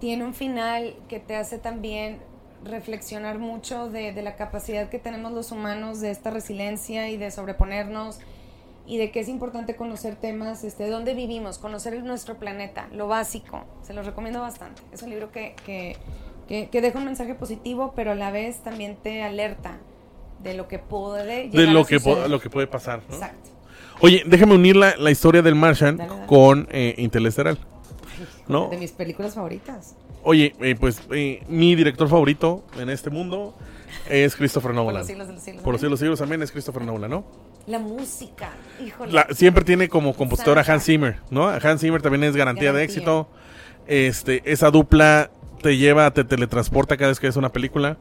[0.00, 2.20] Tiene un final que te hace también
[2.64, 7.30] reflexionar mucho de, de la capacidad que tenemos los humanos de esta resiliencia y de
[7.30, 8.18] sobreponernos
[8.86, 13.06] y de que es importante conocer temas, este, de dónde vivimos, conocer nuestro planeta, lo
[13.08, 13.64] básico.
[13.82, 14.82] Se los recomiendo bastante.
[14.92, 15.96] Es un libro que, que,
[16.48, 19.78] que, que deja un mensaje positivo, pero a la vez también te alerta
[20.42, 23.14] de lo que puede De llegar lo a que, po- lo que puede pasar, ¿no?
[23.14, 23.50] Exacto.
[24.00, 26.26] Oye, déjame unir la, la historia del Martian Dale, dale.
[26.26, 26.94] con eh.
[28.48, 28.68] ¿No?
[28.68, 29.94] De mis películas favoritas.
[30.22, 33.54] Oye, eh, pues eh, mi director favorito en este mundo
[34.08, 34.98] es Christopher Por Nolan.
[34.98, 35.62] los siglos de los siglos.
[35.62, 37.24] Por los siglos de los siglos también es Christopher Nolan, ¿no?
[37.66, 38.50] La música,
[38.84, 39.12] híjole.
[39.12, 40.74] La- siempre tiene como compositor a Soundtrack.
[40.74, 41.48] Hans Zimmer, ¿no?
[41.48, 43.28] Hans Zimmer también es garantía, de éxito.
[43.86, 45.30] Este, esa dupla
[45.62, 47.98] te lleva, te teletransporta cada vez que ves una película.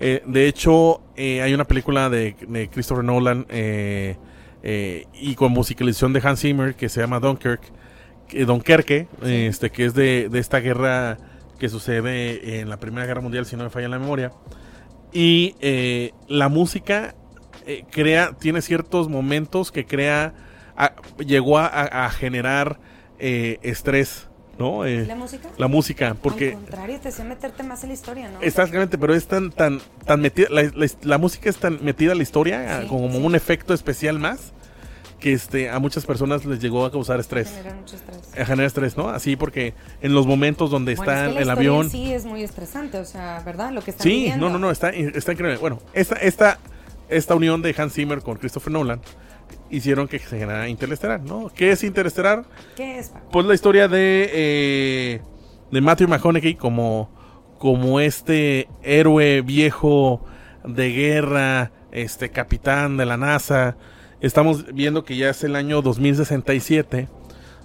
[0.00, 4.16] Eh, de hecho, eh, hay una película de, de Christopher Nolan eh,
[4.62, 7.60] eh, y con musicalización de Hans Zimmer que se llama Dunkirk,
[8.28, 11.18] que- Dunkerque, este, que es de, de esta guerra
[11.62, 14.32] que sucede en la Primera Guerra Mundial, si no me falla la memoria.
[15.12, 17.14] Y eh, la música
[17.66, 20.34] eh, crea, tiene ciertos momentos que crea,
[20.76, 20.92] a-
[21.24, 22.80] llegó a, generar
[23.20, 24.84] eh, estrés, ¿no?
[24.84, 25.50] Eh, ¿La música?
[25.56, 28.40] la música, Al porque contrario, te hacía meterte más en la historia, ¿no?
[28.42, 32.14] exactamente, pero es tan, tan, tan metida, la, la- la música es tan metida a
[32.16, 33.18] la historia, Sí, como sí.
[33.18, 34.52] un efecto especial más,
[35.22, 37.48] que este a muchas personas les llegó a causar estrés.
[37.50, 38.18] Genera mucho estrés.
[38.32, 39.08] A generar estrés, ¿no?
[39.08, 41.88] Así porque en los momentos donde Bueno, está es que la el avión.
[41.88, 43.70] sí es muy estresante, o sea, ¿verdad?
[43.72, 45.58] Lo que está Sí, no, no, no, está, está increíble.
[45.58, 46.58] Bueno, esta, esta,
[47.08, 49.00] esta unión de Hans Zimmer con Christopher Nolan
[49.70, 51.50] hicieron que se generara Interestelar, ¿no?
[51.54, 52.44] ¿Qué es Interestelar?
[52.76, 53.28] ¿Qué es, Paco?
[53.30, 55.20] Pues la historia de, eh,
[55.70, 57.08] de Matthew McConaughey como,
[57.58, 60.24] como este héroe viejo
[60.64, 63.76] de guerra, este capitán de la NASA.
[64.22, 67.08] Estamos viendo que ya es el año 2067,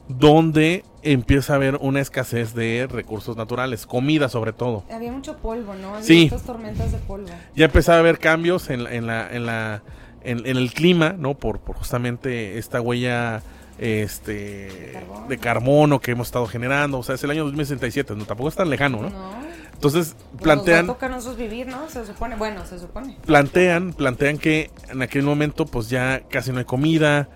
[0.08, 4.84] donde empieza a haber una escasez de recursos naturales, comida sobre todo.
[4.92, 5.90] Había mucho polvo, ¿no?
[5.90, 6.24] Había Sí.
[6.26, 7.28] estas tormentas de polvo.
[7.56, 9.84] Ya empezaba a haber cambios en, la- en la, en, la,
[10.24, 11.36] en, en el clima, ¿no?
[11.36, 13.42] Por, por justamente esta huella
[13.78, 15.28] este De carbono.
[15.28, 17.00] de carbono que hemos estado generando.
[17.00, 19.10] O sea, es el año 2067, no tampoco es tan lejano, ¿no?
[19.10, 19.32] No.
[19.74, 21.88] Entonces Pues plantean, Nos va a tocar a nosotros vivir, ¿no?
[21.90, 22.36] Se supone.
[22.36, 23.18] Bueno, se supone.
[23.26, 27.30] plantean, plantean que en aquel momento pues ya casi no hay comida,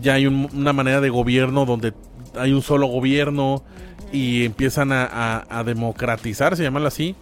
[0.00, 1.92] ya hay un- una manera de gobierno donde
[2.36, 3.64] hay un solo gobierno
[4.12, 7.16] y empiezan a, a- a democratizar, se llaman así,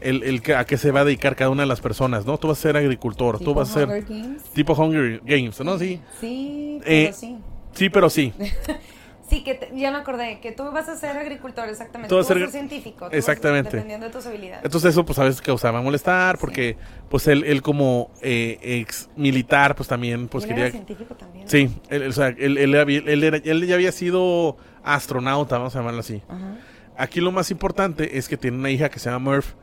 [0.00, 2.38] el, el a qué se va a dedicar cada una de las personas, ¿no?
[2.38, 4.42] Tú vas a ser agricultor, tú vas a ser Games.
[4.54, 5.78] tipo Hunger Games, ¿no?
[5.78, 7.36] Sí, Sí, Eh, pero sí.
[7.72, 8.32] Sí, pero sí.
[9.28, 12.10] Sí, que te- ya me acordé, que tú vas a ser agricultor, exactamente.
[12.10, 12.96] Tú vas a ser- científico.
[12.98, 13.70] tú vas a- Exactamente.
[13.70, 14.62] dependiendo de tus habilidades.
[14.62, 16.76] Entonces eso pues a veces causaba molestar porque
[17.08, 20.64] pues él, él como eh, ex militar pues también pues él quería...
[20.64, 21.44] era científico también.
[21.46, 21.50] ¿no?
[21.50, 22.74] Sí, él, o sea, él, él
[23.24, 26.20] era- él ya había sido astronauta, vamos a llamarlo así.
[26.28, 26.56] Ajá.
[26.98, 29.54] Aquí lo más importante es que tiene una hija que se llama Murph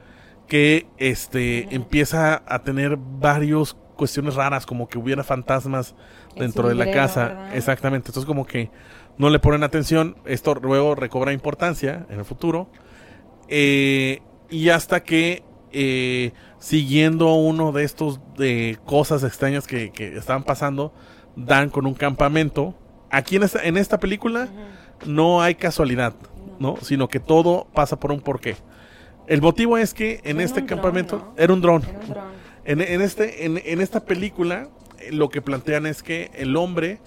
[0.48, 5.94] que este empieza a tener varios cuestiones raras como que hubiera fantasmas
[6.34, 7.26] En dentro de la casa.
[7.26, 7.56] ¿verdad?
[7.56, 8.10] Exactamente.
[8.10, 8.72] Entonces como que
[9.18, 10.16] no le ponen atención.
[10.26, 12.72] Esto luego recobra importancia en el futuro.
[13.50, 20.44] Eh, y hasta que eh, siguiendo uno de estos de cosas extrañas que, que estaban
[20.44, 20.94] pasando,
[21.36, 22.76] dan con un campamento.
[23.12, 24.48] Aquí en esta, en esta película
[25.06, 26.14] no hay casualidad,
[26.58, 26.78] ¿no?
[26.82, 28.56] Sino que todo pasa por un porqué.
[29.28, 31.34] El motivo es que en Era este dron, campamento ¿no?
[31.38, 31.84] era un dron.
[31.84, 32.38] Era un dron.
[32.65, 34.69] En, en este, en, en esta película,
[35.00, 37.00] eh, lo que plantean es que el hombre,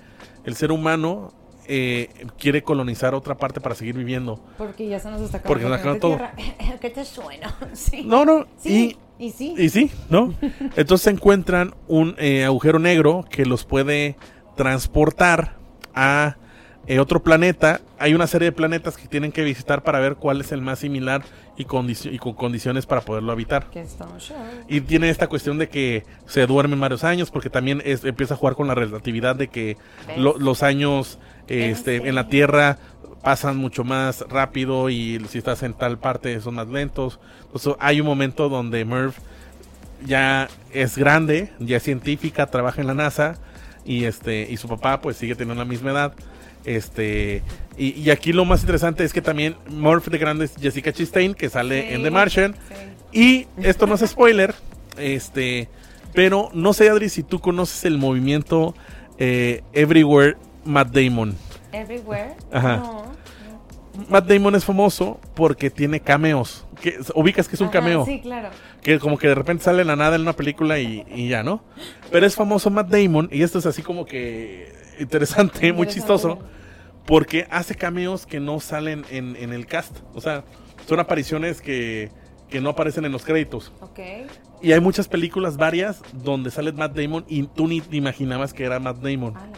[0.44, 1.32] el ser humano,
[1.66, 4.40] eh, quiere colonizar otra parte para seguir viviendo.
[4.58, 6.18] Porque ya se nos está acabando Porque nos acabó todo.
[6.80, 7.56] ¿Qué te suena?
[7.72, 8.02] Sí.
[8.04, 8.96] No, no, Sí.
[9.18, 9.54] Y, sí.
[9.56, 10.34] y, y sí, ¿no?
[10.76, 14.16] Entonces encuentran un eh, agujero negro que los puede
[14.56, 15.58] transportar
[15.94, 16.36] a
[16.86, 17.80] eh, otro planeta.
[17.98, 20.80] Hay una serie de planetas que tienen que visitar para ver cuál es el más
[20.80, 21.22] similar
[21.56, 21.86] y, con
[22.34, 23.66] condiciones para poderlo habitar.
[24.68, 28.36] Y tiene esta cuestión de que se duermen varios años, porque también es- empieza a
[28.36, 29.76] jugar con la relatividad de que
[30.16, 31.18] los años
[31.48, 32.28] este, ¿En la?
[32.28, 32.78] Tierra
[33.22, 37.20] pasan mucho más rápido y si estás en tal parte son más lentos.
[37.44, 39.12] Entonces hay un momento donde Merv
[40.04, 43.36] ya es grande, ya es científica, trabaja en la NASA
[43.84, 46.14] y este y su papá pues sigue teniendo la misma edad.
[46.64, 47.42] Este
[47.76, 51.34] y, y aquí lo más interesante es que también Murph de grande es Jessica Chastain
[51.34, 52.54] que sale Sí, en The Martian
[53.12, 53.18] sí.
[53.20, 54.54] y esto no es spoiler,
[54.96, 55.68] este,
[56.12, 58.74] pero no sé, Adri, si tú conoces el movimiento
[59.18, 61.34] eh, Everywhere Matt Damon.
[61.72, 62.34] Everywhere.
[62.52, 62.76] Ajá.
[62.76, 63.12] No.
[64.08, 66.66] Matt Damon es famoso porque tiene cameos.
[66.80, 68.04] Que, ubicas que es un Ajá, cameo.
[68.06, 68.48] Sí, claro.
[68.82, 71.42] Que como que de repente sale de la nada en una película y, y ya,
[71.42, 71.62] ¿no?
[72.10, 76.38] Pero es famoso Matt Damon y esto es así como que interesante, muy chistoso.
[77.06, 79.96] Porque hace cameos que no salen en, en el cast.
[80.14, 80.44] O sea,
[80.86, 82.10] son apariciones que,
[82.48, 83.72] que no aparecen en los créditos.
[83.80, 83.98] Ok.
[84.62, 88.64] Y hay muchas películas, varias, donde sale Matt Damon y tú ni te imaginabas que
[88.64, 89.34] era Matt Damon.
[89.36, 89.48] Ah.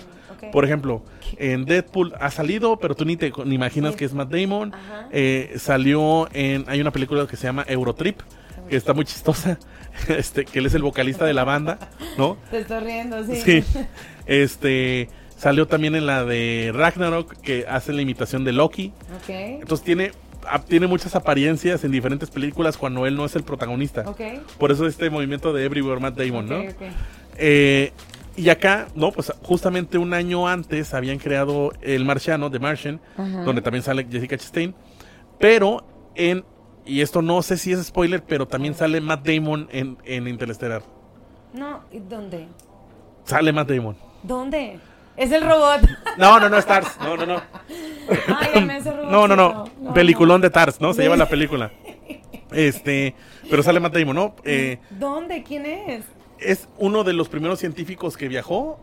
[0.53, 1.03] Por ejemplo,
[1.39, 3.99] en Deadpool ha salido, pero tú ni te ni imaginas Sí.
[3.99, 4.75] que es Matt Damon.
[4.75, 5.09] Ajá.
[5.11, 6.65] Eh, salió en.
[6.69, 8.21] Hay una película que se llama Eurotrip,
[8.69, 9.59] que está muy chistosa.
[10.09, 11.79] Este, que él es el vocalista de la banda,
[12.19, 12.37] ¿no?
[12.51, 13.37] Te estoy riendo, sí.
[13.37, 13.65] Sí.
[14.27, 15.09] Este.
[15.45, 18.95] Salió también en la de Ragnarok, que hace la imitación de Loki.
[19.15, 19.29] Ok.
[19.29, 20.13] Entonces tiene,
[20.49, 24.05] ah, tiene muchas apariencias en diferentes películas cuando él no es el protagonista.
[24.57, 26.63] Por eso este movimiento de Everywhere Matt Damon, ¿no?
[27.37, 27.93] Eh,
[28.39, 33.03] y acá, no, pues justamente un año antes habían creado El Marciano, The Martian,
[33.45, 34.75] donde también sale Jessica Chastain.
[35.39, 36.43] Pero en,
[36.87, 40.81] y esto no sé si es spoiler, pero también sale Matt Damon en, en Interstellar.
[41.53, 42.49] No, ¿y ¿dónde?
[43.25, 43.95] Sale Matt Damon.
[44.23, 44.81] ¿Dónde?
[45.17, 45.81] Es el robot.
[46.19, 46.97] No, no, no, Stars.
[47.01, 47.43] No, no, no.
[48.09, 49.11] Ay, ese robot.
[49.11, 49.93] No, no, no.
[49.95, 50.93] Peliculón de Tars, ¿no?
[50.93, 51.71] Se lleva la película.
[52.53, 53.15] Este,
[53.51, 54.37] pero sale Matt Damon, ¿no?
[54.45, 55.43] Eh, ¿Dónde?
[55.43, 56.05] ¿Quién es?
[56.39, 58.79] es uno de los primeros científicos que viajó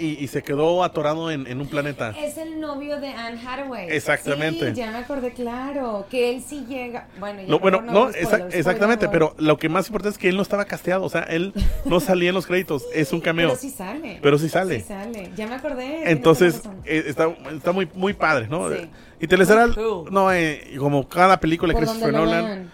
[0.00, 2.14] y, se quedó atorado en, un planeta.
[2.18, 3.88] Es el novio de Anne Hathaway.
[3.90, 4.70] Exactamente.
[4.70, 7.08] Sí, ya me acordé, claro, que él sí llega.
[7.18, 10.64] Bueno, ya bueno, no, exactamente, pero lo que más importante es que él no estaba
[10.64, 11.52] casteado, o sea, él
[11.84, 13.48] no salía en los créditos, es un cameo.
[13.48, 14.18] Pero sí sale.
[14.22, 14.80] Pero sí sale.
[14.80, 16.10] Sí sale, ya me acordé.
[16.10, 18.70] Entonces, eh, está, está muy, muy padre, ¿no?
[18.70, 18.88] Sí.
[19.22, 19.76] Y Telestelar,
[20.10, 22.70] no, eh, como cada película de Christopher Nolan,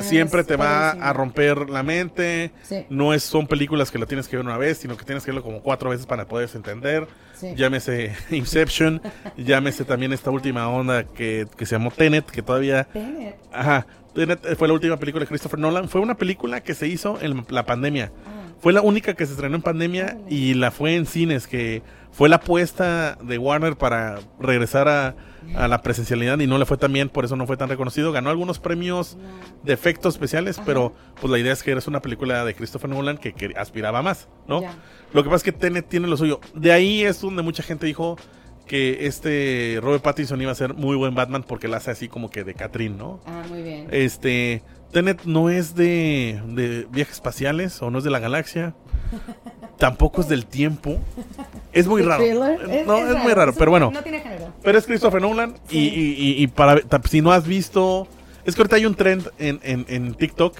[0.00, 2.50] siempre te va a romper la mente.
[2.88, 5.30] No es, son películas que la tienes que ver una vez, sino que tienes que
[5.30, 7.06] verlo como cuatro veces para poder entender.
[7.56, 9.02] Llámese Inception,
[9.36, 12.84] llámese también esta última onda que, que se llamó Tenet, que todavía...
[12.84, 13.36] Tenet.
[13.52, 15.88] Ajá, Tenet fue la última película de Christopher Nolan.
[15.88, 18.12] Fue una película que se hizo en la pandemia.
[18.26, 18.42] Ah.
[18.62, 22.28] Fue la única que se estrenó en pandemia y la fue en cines, que fue
[22.28, 25.16] la apuesta de Warner para regresar a,
[25.68, 28.12] la presencialidad y no le fue tan bien, por eso no fue tan reconocido.
[28.12, 29.18] Ganó algunos premios
[29.64, 33.18] de efectos especiales, pero pues la idea es que eres una película de Christopher Nolan
[33.18, 34.62] que, aspiraba más, ¿no?
[35.12, 36.40] Lo que pasa es que Tenet tiene lo suyo.
[36.54, 38.16] De ahí es donde mucha gente dijo
[38.66, 42.30] que este Robert Pattinson iba a ser muy buen Batman porque la hace así como
[42.30, 43.20] que de Catrín, ¿no?
[43.26, 43.88] Ah, muy bien.
[43.90, 48.74] Este, Tenet no es de, de viajes espaciales o no es de la galaxia.
[49.78, 50.98] Tampoco es del tiempo.
[51.72, 52.22] Es muy raro.
[52.86, 53.90] no, es, muy raro, pero bueno.
[53.90, 54.52] No tiene género.
[54.62, 58.06] Pero es Christopher Nolan y, para si no has visto...
[58.44, 60.56] Es que ahorita hay un trend en, en, TikTok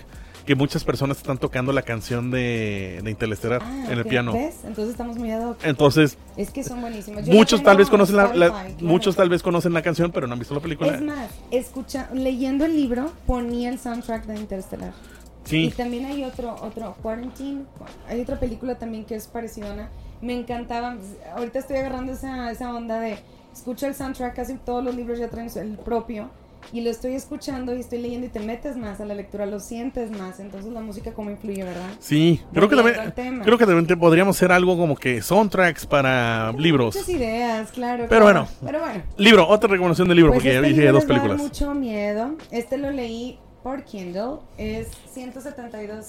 [0.46, 4.34] que muchas personas están tocando la canción de, de Interestelar ah, en el piano.
[4.34, 7.26] Entonces estamos muy ad Entonces, es que son buenísimos.
[7.26, 10.54] muchos tal vez conocen la, muchos tal vez conocen la canción, pero no han visto
[10.54, 10.94] la película.
[10.94, 14.92] Es más, escucha, leyendo el libro ponía el soundtrack de Interestelar.
[15.50, 17.64] Y también hay otro, otro, Quarantine,
[18.08, 20.96] hay otra película también que es parecida Me encantaba,
[21.36, 23.18] ahorita estoy agarrando esa, esa onda de,
[23.52, 26.30] escucho el soundtrack, casi todos los libros ya traen el propio,
[26.72, 29.58] y lo estoy escuchando y estoy leyendo y te metes más a la lectura, lo
[29.58, 31.90] sientes más, entonces la música como influye, ¿verdad?
[31.98, 36.94] Sí, creo que, también, creo que también podríamos hacer algo como que soundtracks para libros.
[36.94, 38.06] Muchas ideas, claro.
[38.08, 39.02] Pero bueno, pero bueno.
[39.16, 41.36] Libro, otra recomendación de libro, pues porque ya este dije dos películas.
[41.36, 46.08] Me mucho miedo, este lo leí por Kindle es 172,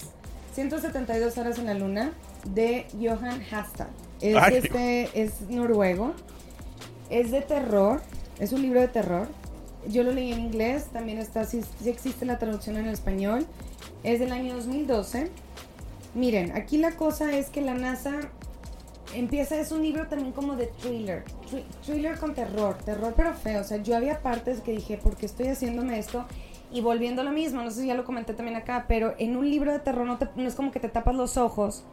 [0.53, 2.13] 172 horas en la luna
[2.45, 3.87] de Johan Hastad.
[4.21, 6.13] Es, este, es noruego.
[7.09, 8.01] Es de terror.
[8.39, 9.27] Es un libro de terror.
[9.87, 10.85] Yo lo leí en inglés.
[10.91, 13.45] También está, si, existe la traducción en español.
[14.03, 15.29] Es del año 2012.
[16.15, 18.13] Miren, aquí la cosa es que la NASA
[19.15, 21.23] empieza, es un libro también como de thriller,
[21.85, 25.25] thriller con terror, terror pero feo, o sea, yo había partes que dije, ¿por qué
[25.25, 26.25] estoy haciéndome esto?
[26.73, 29.37] Y volviendo a lo mismo, no sé si ya lo comenté también acá, pero en
[29.37, 31.85] un libro de terror no, no es como que te tapas los ojos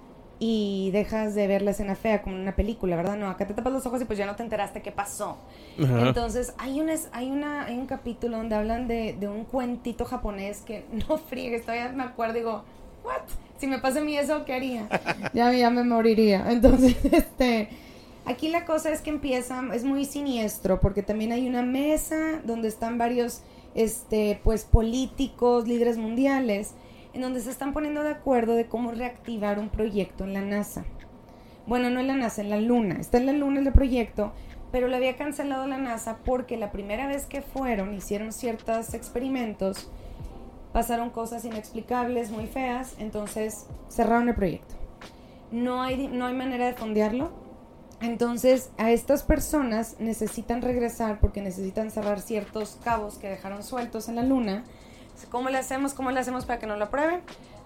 [0.43, 3.17] y dejas de ver la escena fea como en una película, ¿verdad?
[3.17, 5.37] No, acá te tapas los ojos y pues ya no te enteraste qué pasó.
[5.79, 10.63] Entonces, hay un, hay, una, hay un capítulo donde hablan de, de un cuentito japonés
[10.63, 12.65] que no friegues, todavía me acuerdo y digo,
[13.05, 13.21] ¿what?
[13.59, 14.89] Si me pasa a mí eso, ¿qué haría?
[15.35, 16.51] ya, ya me moriría.
[16.51, 17.69] Entonces, este...
[18.27, 22.69] Aquí la cosa es que empieza, es muy siniestro, porque también hay una mesa donde
[22.69, 23.41] están varios
[23.75, 26.75] este, pues políticos, líderes mundiales,
[27.13, 30.85] en donde se están poniendo de acuerdo de cómo reactivar un proyecto en la NASA.
[31.67, 32.97] Bueno, no en la NASA, en la Luna.
[33.01, 34.33] Está en la Luna el proyecto,
[34.73, 39.91] pero lo había cancelado la NASA porque la primera vez que fueron, hicieron ciertos experimentos,
[40.73, 44.75] pasaron cosas inexplicables, muy feas, entonces cerraron el proyecto.
[45.51, 47.33] No hay, no hay manera de fondearlo,
[48.01, 54.17] entonces, a estas personas necesitan regresar porque necesitan cerrar ciertos cabos que dejaron sueltos en
[54.17, 54.65] la luna.
[55.31, 55.93] ¿Cómo le hacemos?
[55.93, 57.21] ¿Cómo le hacemos para que no lo aprueben?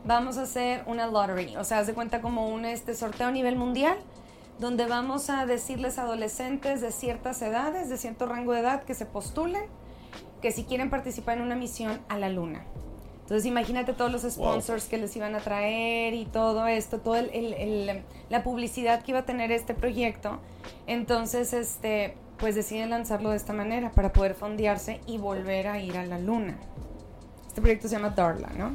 [0.05, 3.31] Vamos a hacer una lottery, o sea, haz de cuenta como un este sorteo a
[3.31, 3.97] nivel mundial,
[4.59, 8.94] donde vamos a decirles a adolescentes de ciertas edades, de cierto rango de edad, que
[8.94, 9.62] se postulen,
[10.42, 12.64] que si quieren participar en una misión a la luna.
[13.24, 18.02] Entonces imagínate todos los sponsors que les iban a traer y todo esto, toda el,
[18.28, 20.40] la publicidad que iba a tener este proyecto.
[20.87, 25.96] Entonces, este, pues deciden lanzarlo de esta manera para poder fondearse y volver a ir
[25.96, 26.58] a la luna.
[27.46, 28.72] Este proyecto se llama Darla, ¿no?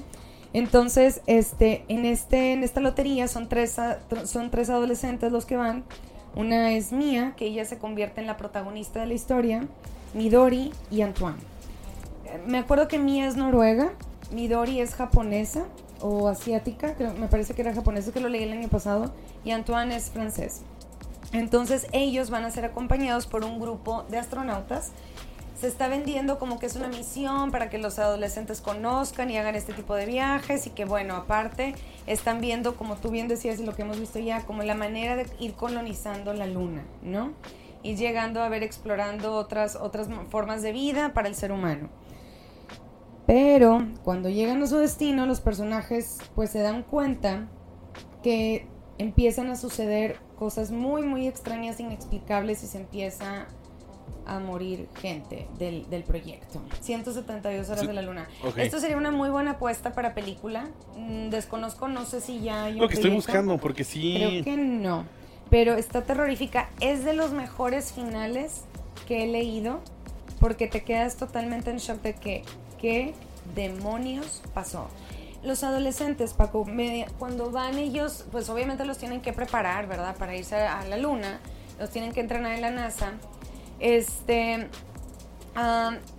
[0.53, 3.77] Entonces, este, en, este, en esta lotería son tres,
[4.25, 5.83] son tres adolescentes los que van.
[6.35, 9.67] Una es Mia, que ella se convierte en la protagonista de la historia,
[10.15, 11.37] Midori y Antoine.
[12.47, 13.91] Me acuerdo que Mia es noruega,
[14.31, 15.65] Midori es japonesa
[16.01, 19.11] o asiática, creo, me parece que era japonesa que lo leí el año pasado,
[19.43, 20.61] y Antoine es francés.
[21.31, 24.91] Entonces ellos van a ser acompañados por un grupo de astronautas.
[25.59, 29.55] Se está vendiendo como que es una misión para que los adolescentes conozcan y hagan
[29.55, 31.75] este tipo de viajes y que bueno, aparte
[32.07, 35.17] están viendo, como tú bien decías y lo que hemos visto ya, como la manera
[35.17, 37.33] de ir colonizando la luna, ¿no?
[37.83, 41.89] Y llegando a ver, explorando otras, otras formas de vida para el ser humano.
[43.29, 47.47] Pero cuando llegan a su destino, los personajes pues se dan cuenta
[48.23, 48.65] que
[48.97, 53.45] empiezan a suceder cosas muy, muy extrañas, inexplicables y se empieza
[54.25, 56.59] a morir gente del, del proyecto.
[56.81, 58.27] 172 horas de la luna.
[58.57, 60.67] Esto sería una muy buena apuesta para película.
[60.97, 64.15] Mm, desconozco, no sé si ya hay Lo que estoy buscando, porque sí.
[64.15, 65.05] Creo que no.
[65.51, 66.71] Pero está terrorífica.
[66.79, 68.63] Es de los mejores finales
[69.07, 69.81] que he leído
[70.39, 72.43] porque te quedas totalmente en shock de que
[72.79, 73.13] qué
[73.55, 74.87] demonios pasó.
[75.43, 76.65] Los adolescentes, Paco,
[77.17, 80.15] cuando van ellos, pues obviamente los tienen que preparar, ¿verdad?
[80.17, 81.39] Para irse a la luna,
[81.79, 83.13] los tienen que entrenar en la NASA.
[83.79, 84.67] Este,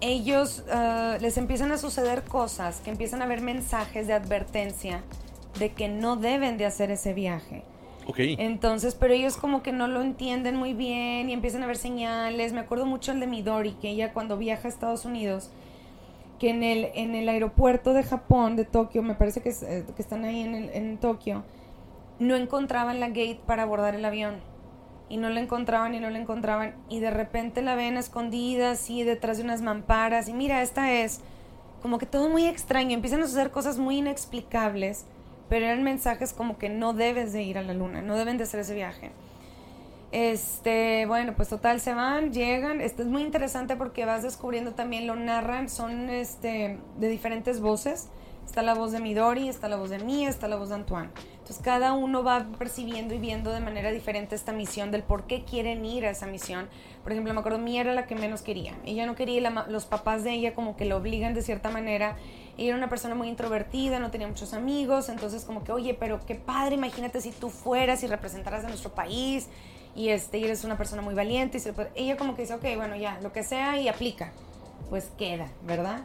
[0.01, 5.03] ellos ah, les empiezan a suceder cosas, que empiezan a ver mensajes de advertencia
[5.59, 7.63] de que no deben de hacer ese viaje.
[8.17, 12.53] Entonces, pero ellos como que no lo entienden muy bien y empiezan a ver señales.
[12.53, 15.51] Me acuerdo mucho el de Midori, que ella cuando viaja a Estados Unidos,
[16.41, 20.03] que en el, en el aeropuerto de Japón, de Tokio, me parece que, eh, que
[20.03, 21.45] están ahí en, el, en Tokio,
[22.19, 24.41] no encontraban la gate para abordar el avión.
[25.09, 26.75] Y no la encontraban y no la encontraban.
[26.89, 30.29] Y de repente la ven escondida así detrás de unas mamparas.
[30.29, 31.21] Y mira, esta es
[31.83, 32.95] como que todo muy extraño.
[32.95, 35.07] Empiezan a suceder cosas muy inexplicables
[35.51, 38.45] pero eran mensajes como que no debes de ir a la luna, no deben de
[38.45, 39.11] hacer ese viaje.
[40.13, 42.81] Este, bueno, pues total se van, llegan.
[42.81, 48.09] Esto es muy interesante porque vas descubriendo también, lo narran, son este, de diferentes voces.
[48.45, 51.11] Está la voz de Midori, está la voz de Mia, está la voz de Antoine.
[51.35, 55.45] Entonces cada uno va percibiendo y viendo de manera diferente esta misión, del por qué
[55.45, 56.69] quieren ir a esa misión.
[57.05, 58.75] Por ejemplo, me acuerdo, Mia era la que menos quería.
[58.85, 62.17] Ella no quería, los papás de ella como que lo obligan de cierta manera
[62.61, 66.21] ella era una persona muy introvertida, no tenía muchos amigos, entonces como que, oye, pero
[66.27, 69.49] qué padre, imagínate si tú fueras y representaras a nuestro país
[69.95, 71.59] y este, eres una persona muy valiente.
[71.95, 74.33] Y ella como que dice, ok, bueno, ya, lo que sea y aplica.
[74.89, 76.03] Pues queda, ¿verdad?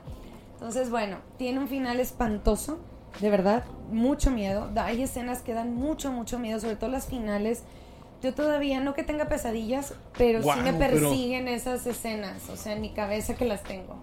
[0.53, 2.79] Entonces, bueno, tiene un final espantoso,
[3.19, 4.69] de verdad, mucho miedo.
[4.75, 7.63] Hay escenas que dan mucho, mucho miedo, sobre todo las finales.
[8.21, 12.81] Yo todavía, no que tenga pesadillas, pero sí me persiguen esas escenas, o sea, en
[12.81, 13.97] mi cabeza que las tengo.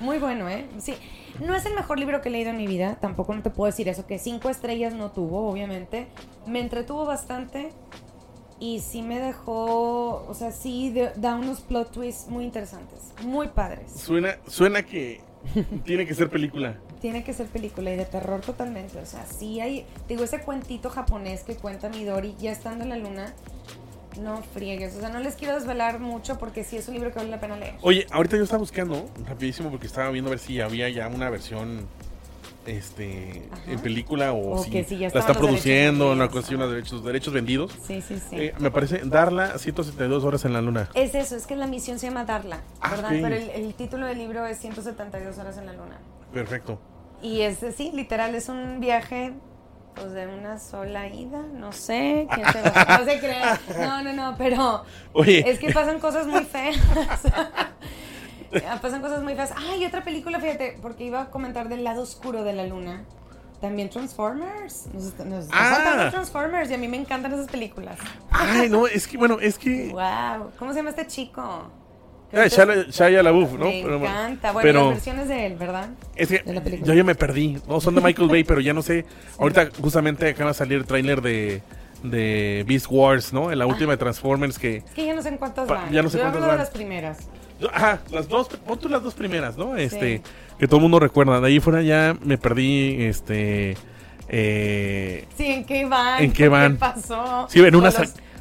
[0.00, 0.66] Muy bueno, ¿eh?
[0.78, 0.94] Sí.
[1.40, 3.66] No es el mejor libro que he leído en mi vida, tampoco no te puedo
[3.66, 6.06] decir eso, que cinco estrellas no tuvo, obviamente.
[6.46, 7.70] Me entretuvo bastante
[8.58, 13.92] y sí me dejó, o sea, sí da unos plot twists muy interesantes, muy padres.
[13.92, 15.20] Suena, suena que
[15.84, 16.78] tiene que ser película.
[17.00, 20.90] Tiene que ser película y de terror totalmente, o sea, sí hay, digo, ese cuentito
[20.90, 23.34] japonés que cuenta Midori ya estando en la luna
[24.20, 27.18] no friegues, o sea, no les quiero desvelar mucho porque sí es un libro que
[27.18, 27.74] vale la pena leer.
[27.82, 31.28] Oye, ahorita yo estaba buscando rapidísimo porque estaba viendo a ver si había ya una
[31.28, 31.86] versión
[32.66, 37.72] este en película o, si la están produciendo, una cuestión de derechos, derechos vendidos.
[37.86, 38.36] Sí, sí, sí.
[38.36, 40.88] Eh, me parece Darla 172 horas en la luna.
[40.94, 43.10] Es eso, es que la misión se llama Darla, ah, ¿verdad?
[43.10, 45.98] Pero el, el, título del libro es 172 horas en la luna.
[46.32, 46.78] Perfecto.
[47.22, 49.32] Y es sí, literal es un viaje
[49.96, 53.42] pues de una sola ida, no sé, quién va, no se cree,
[53.78, 55.42] no, no, no, pero Oye.
[55.48, 56.76] es que pasan cosas muy feas.
[58.82, 59.52] pasan cosas muy feas.
[59.56, 63.04] Ay, otra película, fíjate, porque iba a comentar del lado oscuro de la luna.
[63.60, 64.86] También Transformers.
[64.92, 66.08] Nos, nos ah.
[66.10, 67.98] Transformers y a mí me encantan esas películas.
[68.30, 69.88] Ay, no, es que, bueno, es que.
[69.90, 70.50] Wow.
[70.58, 71.70] ¿Cómo se llama este chico?
[72.32, 73.66] Eh, Shia LaBeouf, ¿no?
[73.66, 74.52] Me encanta.
[74.52, 75.90] Bueno, las versiones de él, ¿verdad?
[76.16, 76.42] Es que
[76.82, 77.58] yo ya me perdí.
[77.68, 79.06] No, son de Michael Bay, pero ya no sé.
[79.38, 81.62] Ahorita justamente acaba de salir el tráiler de,
[82.02, 83.52] de Beast Wars, ¿no?
[83.52, 84.78] En la última de Transformers que...
[84.78, 85.92] Es que ya no sé en cuántas van.
[85.92, 86.58] Ya no sé cuántas van.
[86.58, 87.18] las primeras.
[87.72, 89.76] Ajá, las dos, pon tú las dos primeras, ¿no?
[89.76, 90.22] Este,
[90.58, 91.40] que todo el mundo recuerda.
[91.40, 93.76] De ahí fuera ya me perdí, este...
[94.28, 96.22] Eh, sí, ¿en qué van?
[96.24, 96.72] ¿En qué van?
[96.72, 97.46] ¿Qué pasó?
[97.48, 97.92] Sí, en una...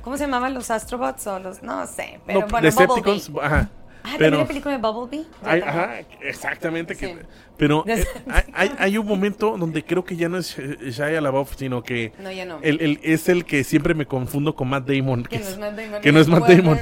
[0.01, 1.63] ¿Cómo se llamaban los Astrobots o los.?
[1.63, 2.19] No sé.
[2.27, 3.69] Pero no, bueno, Decepticons, ajá.
[4.03, 5.25] Ah, pero, la película de Bumblebee?
[5.43, 6.95] ajá, exactamente.
[6.95, 7.17] Que,
[7.57, 8.05] pero eh,
[8.53, 12.31] hay, hay, un momento donde creo que ya no es Shia LaBeouf, sino que no,
[12.31, 12.59] ya no.
[12.61, 15.23] El, es el que siempre me confundo con Matt Damon.
[15.23, 16.01] Que, no es Matt Damon.
[16.01, 16.79] Que no es Matt Damon.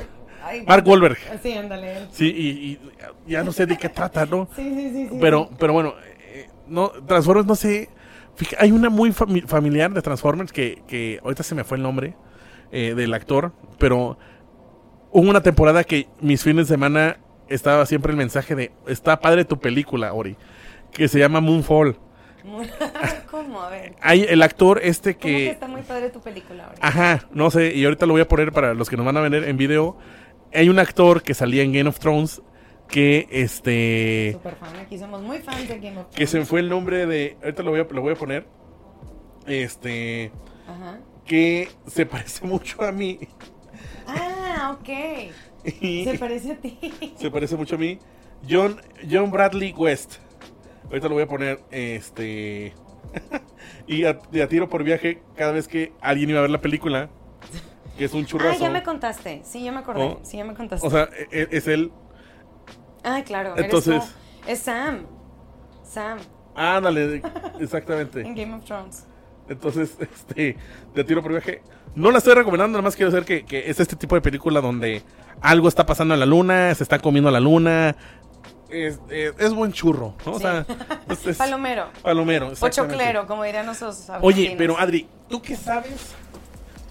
[0.68, 1.18] Mark Wahlberg.
[1.42, 2.08] Sí, ándale.
[2.12, 2.80] Sí, y,
[3.28, 4.48] ya no sé de qué trata, ¿no?
[4.56, 5.08] Sí, sí, sí.
[5.10, 5.94] sí pero, pero bueno,
[6.34, 7.90] eh, no, Transformers, no sé.
[8.58, 12.16] hay una muy familiar de Transformers que, que ahorita se me fue el nombre
[12.72, 14.18] eh, del actor, pero
[15.12, 19.46] hubo una temporada que mis fines de semana estaba siempre el mensaje de, está padre
[19.46, 20.36] tu película, Ori,
[20.92, 21.98] que se llama Moonfall.
[23.32, 23.62] ¿Cómo?
[23.62, 23.94] A ver.
[24.02, 25.28] Hay el actor este que...
[25.28, 26.78] que está muy padre tu película, Ori?
[26.82, 29.22] Ajá, no sé, y ahorita lo voy a poner para los que nos van a
[29.22, 29.96] ver en video.
[30.54, 32.42] Hay un actor que salía en Game of Thrones
[32.88, 34.34] que este...
[34.34, 36.16] Super fan, aquí somos muy fans de Game of Thrones.
[36.16, 37.38] Que se fue el nombre de...
[37.42, 38.46] Ahorita lo voy a, lo voy a poner.
[39.48, 40.32] Este...
[40.68, 43.20] Ajá que se parece mucho a mí.
[44.08, 44.90] Ah, ok.
[45.64, 46.78] se parece a ti.
[47.18, 48.00] Se parece mucho a mí.
[48.50, 50.16] John, John Bradley West.
[50.86, 52.74] Ahorita lo voy a poner, este...
[53.88, 54.20] y, a,
[54.50, 57.10] tiro por viaje cada vez que alguien iba a ver la película,
[57.98, 58.64] que es un churrasco.
[58.64, 59.42] Ah, ya me contaste.
[59.44, 60.04] Sí, ya me acordé.
[60.04, 60.20] Oh.
[60.24, 60.86] sí, ya me contaste.
[60.86, 61.92] O sea, e, e, es, él.
[63.04, 63.56] Ah, claro.
[63.58, 64.04] Entonces.
[64.48, 65.06] es Sam.
[65.84, 66.20] Sam.
[66.56, 67.22] Ándale,
[67.60, 68.22] exactamente.
[68.22, 69.06] en Game of Thrones.
[69.50, 70.58] Entonces, este,
[70.94, 71.62] de tiro por viaje.
[71.96, 75.04] No la estoy recomendando, nada más quiero decir que, es este tipo de película donde
[75.42, 77.96] algo está pasando en la luna, se está comiendo la luna.
[78.70, 79.00] Es,
[79.54, 80.32] buen churro, ¿no?
[80.32, 80.66] O sea,
[81.38, 81.90] palomero.
[82.02, 84.08] Palomero, Pochoclero, como dirían nosotros.
[84.22, 86.16] Oye, pero Adri, ¿tú qué sabes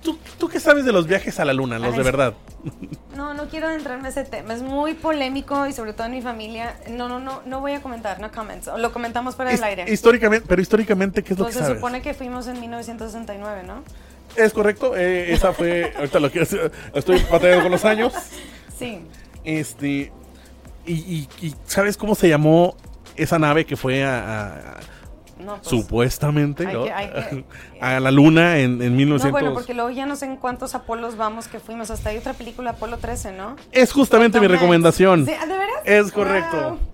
[0.02, 2.34] ¿Tú, qué sabes de los viajes a la luna, los de verdad?
[3.16, 4.54] No, no quiero adentrarme a ese tema.
[4.54, 6.76] Es muy polémico y sobre todo en mi familia.
[6.90, 8.70] No, no, no, no voy a comentar, no comments.
[8.78, 9.84] Lo comentamos fuera del aire.
[9.86, 13.84] Históricamente, pero históricamente, ¿qué es lo pues que se supone que fuimos en 1969, ¿no?
[14.34, 14.96] Es correcto.
[14.96, 15.92] Eh, esa fue.
[15.96, 16.46] ahorita lo quiero
[16.94, 18.14] Estoy batallando con los años.
[18.76, 19.00] Sí.
[19.44, 20.10] Este.
[20.86, 22.74] Y, y, ¿sabes cómo se llamó
[23.14, 24.80] esa nave que fue a
[25.46, 26.66] pues, supuestamente,
[27.80, 29.24] a la luna en, en 1900.
[29.24, 31.90] No, bueno, porque luego ya no sé en cuántos Apolos vamos que fuimos.
[31.90, 33.56] Hasta hay otra película, Apolo 13, ¿no?
[33.72, 35.24] Es justamente mi recomendación.
[35.24, 35.82] ¿De veras?
[35.84, 36.78] Es correcto.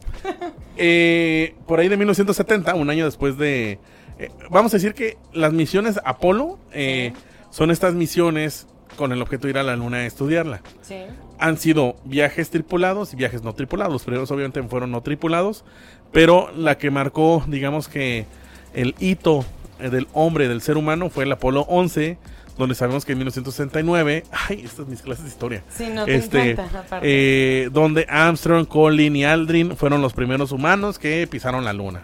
[0.81, 3.81] Eh, por ahí de 1970, un año después de...
[4.19, 7.13] Eh, vamos a decir que las misiones Apolo eh,
[7.51, 10.61] son estas misiones con el objeto de ir a la luna a estudiarla.
[10.83, 10.97] Sí.
[11.39, 13.93] Han sido viajes tripulados y viajes no tripulados.
[13.93, 15.65] Los primeros obviamente fueron no tripulados,
[16.13, 18.27] pero la que marcó, digamos que
[18.75, 19.45] el hito
[19.81, 22.19] eh, del hombre, del ser humano, fue el Apolo 11,
[22.59, 25.63] donde sabemos que en 1969, ay, estas son mis clases de historia.
[25.71, 26.57] Sí, no te este,
[27.03, 32.03] eh, donde Armstrong, Collin y Aldrin fueron los primeros humanos que pisaron la luna.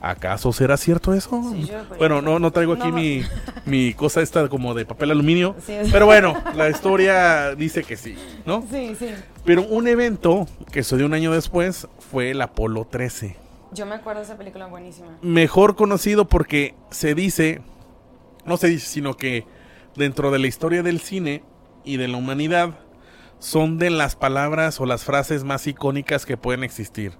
[0.00, 1.42] ¿Acaso será cierto eso?
[1.98, 3.22] bueno, no, no traigo aquí Mi,
[3.66, 5.56] mi cosa esta como de papel aluminio,
[5.92, 8.14] pero bueno, la historia dice que sí,
[8.46, 8.64] ¿no?
[8.70, 9.08] Sí, sí.
[9.48, 13.34] Pero un evento que sucedió un año después fue el Apolo 13.
[13.72, 15.16] Yo me acuerdo de esa película buenísima.
[15.22, 17.62] Mejor conocido porque se dice,
[18.44, 19.46] no se dice, sino que
[19.96, 21.44] dentro de la historia del cine
[21.82, 22.74] y de la humanidad
[23.38, 27.14] son de las palabras o las frases más icónicas que pueden existir.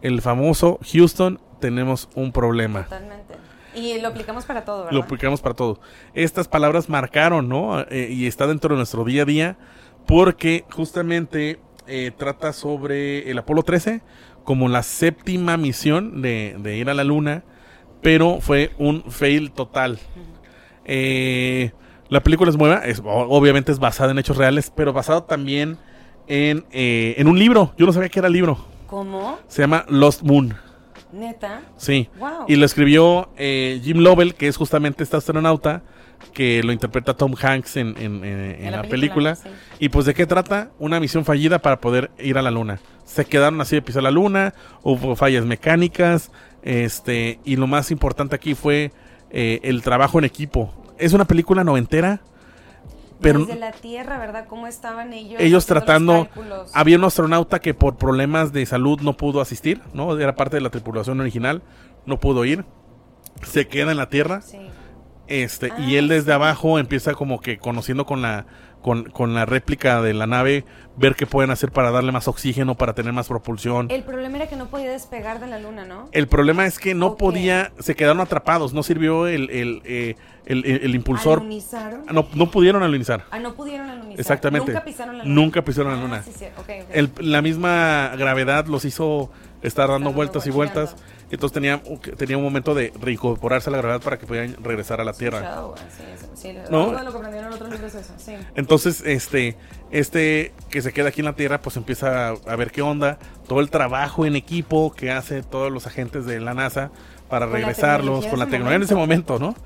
[0.00, 2.84] El famoso Houston, tenemos un problema.
[2.84, 3.34] Totalmente.
[3.74, 4.92] Y lo aplicamos para todo, ¿verdad?
[4.92, 5.80] Lo aplicamos para todo.
[6.14, 7.80] Estas palabras marcaron, ¿no?
[7.80, 9.56] Eh, y está dentro de nuestro día a día
[10.06, 14.02] porque justamente eh, trata sobre el Apolo 13
[14.44, 17.44] como la séptima misión de, de, ir a la luna,
[18.02, 19.98] pero fue un fail total.
[20.84, 21.72] Eh,
[22.08, 25.78] la película es nueva, es, obviamente es basada en hechos reales, pero basado también
[26.26, 27.72] en, eh, en un libro.
[27.78, 28.58] Yo no sabía que era libro.
[28.86, 29.38] ¿Cómo?
[29.48, 30.54] Se llama Lost Moon.
[31.12, 31.62] ¿Neta?
[31.76, 32.08] Sí.
[32.48, 35.82] Y lo escribió eh, Jim Lovell, que es justamente este astronauta
[36.32, 39.36] que lo interpreta Tom Hanks en, en, la, película.
[39.78, 40.70] Y pues de qué trata?
[40.78, 42.80] Una misión fallida para poder ir a la luna.
[43.04, 46.30] Se quedaron así de pisar la luna, hubo fallas mecánicas,
[46.62, 48.92] este, y lo más importante aquí fue
[49.30, 50.72] eh, el trabajo en equipo.
[50.98, 52.20] Es una película noventera.
[53.20, 54.46] Pero Desde la Tierra, ¿verdad?
[54.48, 55.40] ¿Cómo estaban ellos?
[55.40, 56.28] Ellos tratando.
[56.72, 60.18] Había un astronauta que por problemas de salud no pudo asistir, ¿no?
[60.18, 61.62] Era parte de la tripulación original,
[62.06, 62.64] no pudo ir.
[63.42, 64.40] Se queda en la Tierra.
[64.42, 64.58] Sí
[65.26, 68.46] este, y él desde abajo empieza como que conociendo con la,
[68.82, 70.64] con, con, la réplica de la nave,
[70.96, 73.90] ver qué pueden hacer para darle más oxígeno, para tener más propulsión.
[73.90, 76.08] El problema era que no podía despegar de la luna, ¿no?
[76.12, 80.94] El problema es que no podía, se quedaron atrapados, no sirvió el, el, eh, el,
[80.94, 81.38] impulsor.
[81.38, 82.04] ¿Alunizaron?
[82.12, 83.24] No, no pudieron alunizar.
[83.30, 84.20] Ah, no pudieron alunizar.
[84.20, 84.72] Exactamente.
[84.72, 85.34] Nunca pisaron la luna.
[85.34, 86.24] Nunca pisaron la luna.
[86.26, 89.30] Ah, la misma gravedad los hizo
[89.62, 90.96] estar dando vueltas y vueltas.
[91.34, 91.82] Entonces tenía,
[92.16, 95.64] tenía un momento de reincorporarse a la gravedad para que pudieran regresar a la Tierra.
[98.54, 99.56] Entonces, este,
[99.90, 103.18] este que se queda aquí en la Tierra, pues empieza a, ver qué onda,
[103.48, 106.90] todo el trabajo en equipo que hace todos los agentes de la NASA
[107.28, 109.56] para regresarlos con la tecnología en ese momento, ¿no?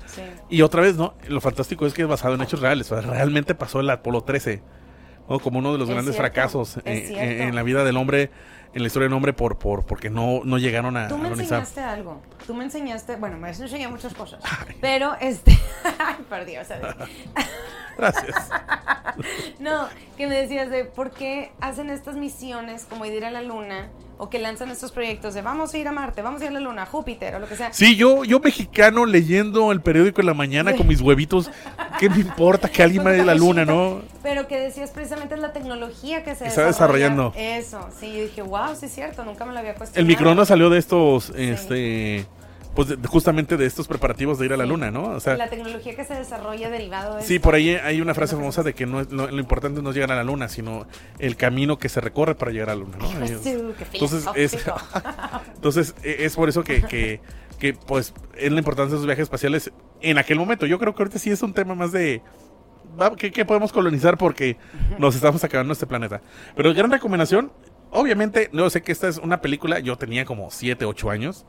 [0.49, 1.13] Y otra vez, ¿no?
[1.27, 2.89] Lo fantástico es que es basado en hechos reales.
[2.89, 4.63] realmente pasó el Apolo 13,
[5.29, 5.39] ¿no?
[5.39, 8.31] Como uno de los grandes fracasos en, la vida del hombre
[8.73, 11.81] en la historia del hombre por, por, porque no, no llegaron a Tú me enseñaste
[11.81, 12.21] algo.
[12.45, 14.43] Tú me enseñaste, bueno, me enseñé muchas cosas.
[14.81, 15.57] Pero este.
[15.99, 16.67] Ay, por Dios,
[17.99, 18.49] Gracias.
[19.59, 19.87] no,
[20.17, 23.89] que me decías de por qué hacen estas misiones como ir a la luna
[24.19, 26.53] o que lanzan estos proyectos de vamos a ir a Marte, vamos a ir a
[26.53, 27.71] la Luna, Júpiter o lo que sea.
[27.71, 31.49] Sí, yo, yo mexicano leyendo el periódico en la mañana con mis huevitos,
[31.99, 34.01] ¿qué me importa que alguien vaya a la Luna, no?
[34.21, 37.33] Pero que decías precisamente es la tecnología que se está desarrollando.
[37.37, 40.01] Eso, sí, yo dije, wow, sí es cierto, nunca me lo había cuestionado.
[40.01, 42.27] El microondas salió de estos, este
[42.75, 45.09] pues justamente de estos preparativos de ir a la luna, ¿no?
[45.09, 48.35] O sea, la tecnología que se desarrolla derivado de Sí, por ahí hay una frase
[48.35, 51.77] famosa de que no lo, importante no es llegar a la luna, sino el camino
[51.77, 53.09] que se recorre para llegar a la luna, ¿no?
[53.93, 54.65] entonces, es,
[55.55, 56.81] entonces e, es por eso que,
[57.59, 60.65] que pues es la importancia de los viajes espaciales en aquel momento.
[60.65, 62.21] Yo creo que ahorita sí es un tema más de
[63.17, 64.57] ¿qué, podemos colonizar porque
[64.97, 66.21] nos estamos acabando este planeta.
[66.55, 67.51] Pero gran recomendación,
[67.91, 71.45] obviamente, no sé que esta es una película, yo tenía como 7, 8 años.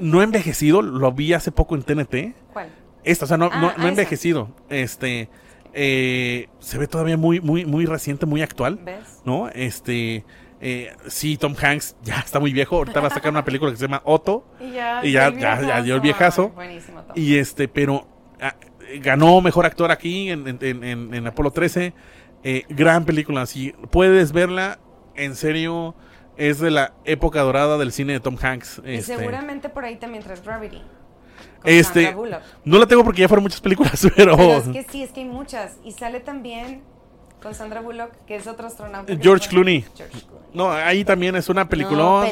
[0.00, 2.34] No he envejecido, lo vi hace poco en TNT.
[2.52, 2.68] ¿Cuál?
[3.04, 4.48] Esta, o sea, no, no, ah, envejecido.
[4.68, 5.28] Este,
[5.72, 8.78] eh, se ve todavía muy, muy, muy reciente, muy actual.
[8.82, 9.22] ¿Ves?
[9.24, 9.48] ¿No?
[9.48, 10.24] Este,
[10.60, 12.76] eh, sí, Tom Hanks ya está muy viejo.
[12.76, 14.44] Ahorita va a sacar una película que se llama Otto.
[14.60, 16.50] Y ya, y ya, dio el viejazo.
[16.50, 18.06] buenísimo, Y este, pero
[18.40, 18.54] ah,
[19.00, 21.92] ganó mejor actor aquí en, en, en, Apolo 13.
[22.44, 24.78] Eh, gran película, si puedes verla,
[25.16, 25.94] en serio,
[26.36, 28.82] es de la época dorada del cine de Tom Hanks.
[28.84, 29.16] Y este.
[29.16, 30.82] seguramente por ahí también traes Gravity.
[31.64, 32.14] Este,
[32.64, 34.34] no la tengo porque ya fueron muchas películas, pero...
[34.56, 35.76] es que sí, es que hay muchas.
[35.84, 36.82] Y sale también
[37.40, 39.14] con Sandra Bullock, que es otro astronauta.
[39.20, 39.84] George Clooney.
[40.54, 42.26] No, ahí también es una peliculón,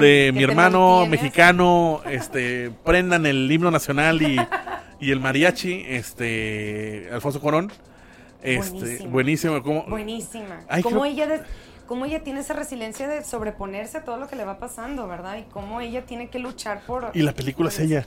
[0.00, 4.38] de mi hermano mexicano, este, prendan el himno nacional y,
[5.00, 7.72] y el mariachi, este, Alfonso Corón.
[8.42, 9.60] Este, buenísimo.
[9.60, 10.60] Buenísima.
[10.82, 11.42] como ella
[11.86, 15.38] cómo ella tiene esa resiliencia de sobreponerse a todo lo que le va pasando, ¿verdad?
[15.38, 17.10] Y cómo ella tiene que luchar por...
[17.14, 18.06] Y la película es ella.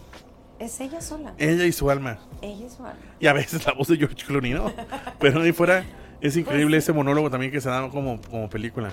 [0.59, 1.33] Es ella sola.
[1.37, 2.19] Ella y su alma.
[2.41, 2.99] Ella y su alma.
[3.19, 4.71] Y a veces la voz de George Clooney, ¿no?
[5.19, 5.85] Pero ahí fuera
[6.21, 8.91] es increíble pues ese monólogo también que se da como, como película.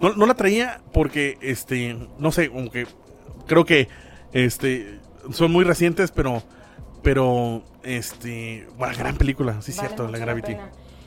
[0.00, 2.86] No, no, la traía porque, este, no sé, como que
[3.46, 3.88] creo que,
[4.32, 4.98] este,
[5.32, 6.42] son muy recientes, pero,
[7.02, 10.56] pero, este, bueno, gran película, sí es cierto, la Gravity.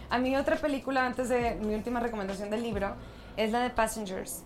[0.10, 2.96] A mí otra película, antes de mi última recomendación del libro,
[3.36, 4.44] es la de Passengers.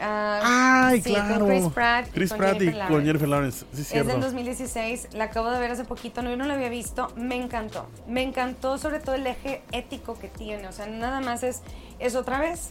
[0.00, 1.46] Ah, Ay, claro.
[1.46, 2.08] Chris Pratt.
[2.12, 3.66] Chris Pratt y con Jennifer Lawrence.
[3.72, 5.08] es del 2016.
[5.12, 6.22] La acabo de ver hace poquito.
[6.22, 7.12] No, yo no la había visto.
[7.16, 7.86] Me encantó.
[8.06, 10.66] Me encantó sobre todo el eje ético que tiene.
[10.68, 11.62] O sea, nada más es,
[11.98, 12.70] es otra vez.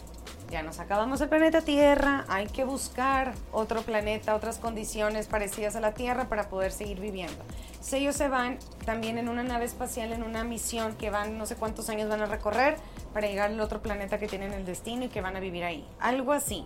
[0.49, 2.25] Ya nos acabamos el planeta Tierra.
[2.27, 7.43] Hay que buscar otro planeta, otras condiciones parecidas a la Tierra para poder seguir viviendo.
[7.79, 11.45] Entonces, ellos se van también en una nave espacial, en una misión que van, no
[11.45, 12.75] sé cuántos años van a recorrer
[13.13, 15.87] para llegar al otro planeta que tienen el destino y que van a vivir ahí.
[16.01, 16.65] Algo así.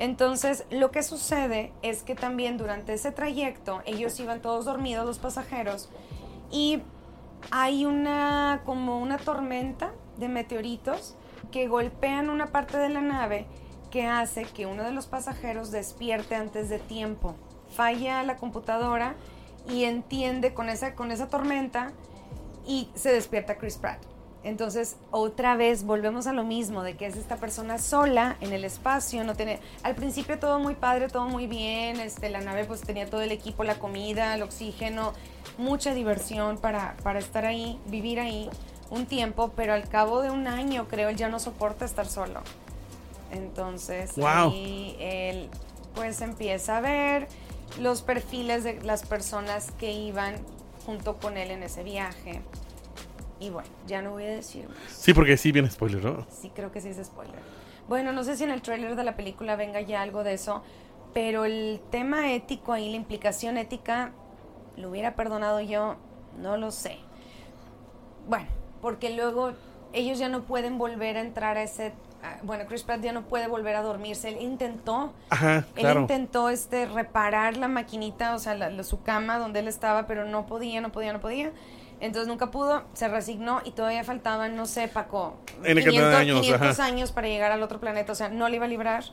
[0.00, 5.20] Entonces, lo que sucede es que también durante ese trayecto ellos iban todos dormidos, los
[5.20, 5.88] pasajeros,
[6.50, 6.82] y
[7.52, 11.14] hay una como una tormenta de meteoritos
[11.52, 13.46] que golpean una parte de la nave
[13.92, 17.36] que hace que uno de los pasajeros despierte antes de tiempo.
[17.70, 19.14] Falla la computadora
[19.68, 21.92] y entiende con esa, con esa tormenta
[22.66, 24.00] y se despierta Chris Pratt.
[24.44, 28.64] Entonces, otra vez volvemos a lo mismo, de que es esta persona sola en el
[28.64, 32.80] espacio, no tiene, al principio todo muy padre, todo muy bien, este, la nave pues
[32.80, 35.12] tenía todo el equipo, la comida, el oxígeno,
[35.58, 38.50] mucha diversión para, para estar ahí, vivir ahí
[38.90, 42.40] un tiempo, pero al cabo de un año creo él ya no soporta estar solo.
[43.30, 45.48] Entonces, ahí él
[45.94, 47.28] pues empieza a ver
[47.80, 50.36] los perfiles de las personas que iban
[50.84, 52.42] junto con él en ese viaje
[53.42, 54.78] y bueno, ya no voy a decir más.
[54.88, 56.26] Sí, porque sí viene spoiler, ¿no?
[56.30, 57.40] Sí, creo que sí es spoiler.
[57.88, 60.62] Bueno, no sé si en el trailer de la película venga ya algo de eso,
[61.12, 64.12] pero el tema ético ahí, la implicación ética,
[64.76, 65.96] lo hubiera perdonado yo,
[66.40, 66.98] no lo sé.
[68.28, 68.46] Bueno,
[68.80, 69.54] porque luego
[69.92, 71.92] ellos ya no pueden volver a entrar a ese
[72.42, 74.28] bueno, Chris Pratt ya no puede volver a dormirse.
[74.28, 79.68] Él intentó, Ajá, él intentó este reparar la maquinita, o sea, su cama donde él
[79.68, 81.52] estaba, pero no podía, no podía, no podía.
[82.00, 87.28] Entonces nunca pudo, se resignó y todavía faltaban, no sé, Paco, 500, años, años para
[87.28, 88.10] llegar al otro planeta.
[88.10, 89.04] O sea, no le iba a librar,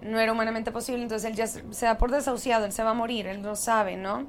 [0.00, 1.02] no era humanamente posible.
[1.02, 3.96] Entonces él ya se, da por desahuciado, él se va a morir, él lo sabe,
[3.96, 4.26] ¿no?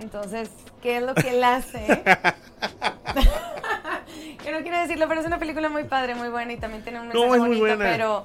[0.00, 0.48] Entonces,
[0.80, 2.02] ¿qué es lo que él hace?
[4.48, 7.00] Yo no quiero decirlo, pero es una película muy padre, muy buena y también tiene
[7.00, 8.24] un mensaje bonito, pero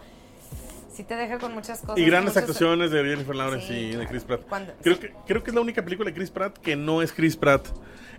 [0.93, 1.97] sí te deja con muchas cosas.
[1.97, 4.41] Y grandes actuaciones de Jennifer Lawrence y de Chris Pratt.
[4.81, 7.35] Creo, que, creo que es la única película de Chris Pratt que no es Chris
[7.35, 7.67] Pratt.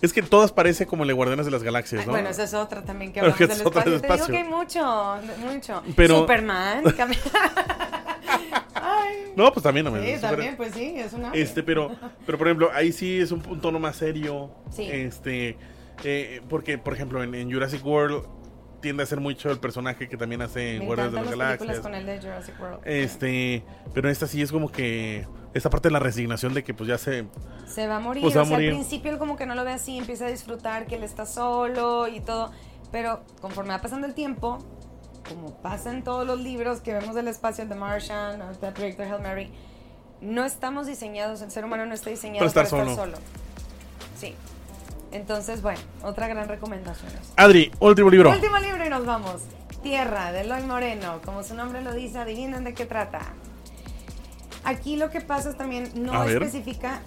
[0.02, 2.12] Es que todas parece como Le Guardianes de las Galaxias, ¿no?
[2.12, 3.72] bueno, esa es otra también que hablamos del espacio.
[3.72, 5.82] Te digo que hay mucho, mucho.
[5.96, 6.18] Pero...
[6.20, 6.84] Superman.
[9.36, 11.32] No, pues también, no Sí, también, pues sí, es una.
[11.32, 11.90] Este, pero,
[12.24, 14.50] pero por ejemplo, ahí sí es un, tono más serio.
[14.70, 14.88] Sí.
[14.90, 15.56] Este,
[16.02, 18.26] eh, porque, por ejemplo, en Jurassic World
[18.84, 21.80] tiende a ser mucho el personaje que también hace en Guardianes de las Galaxias.
[21.80, 22.80] Con el de Jurassic World.
[22.84, 23.64] Este,
[23.94, 26.98] pero esta sí es como que esta parte de la resignación de que pues ya
[26.98, 27.24] se
[27.66, 29.72] se va a morir, pues, o sea, al principio él como que no lo ve
[29.72, 32.52] así, empieza a disfrutar que él está solo y todo,
[32.92, 34.58] pero conforme va pasando el tiempo,
[35.26, 39.22] como pasa en todos los libros que vemos del espacio de Martian, el proyecto Hail
[39.22, 39.50] Mary,
[40.20, 43.16] no estamos diseñados, el ser humano no está diseñado para estar, solo.
[44.18, 44.34] Sí.
[45.14, 47.10] Entonces, bueno, otra gran recomendación.
[47.36, 48.30] Adri, último libro.
[48.30, 49.42] Último libro y nos vamos.
[49.82, 51.20] Tierra, de Eloy Moreno.
[51.24, 53.20] Como su nombre lo dice, adivinen de qué trata.
[54.64, 57.00] Aquí lo que pasa es también no especifica.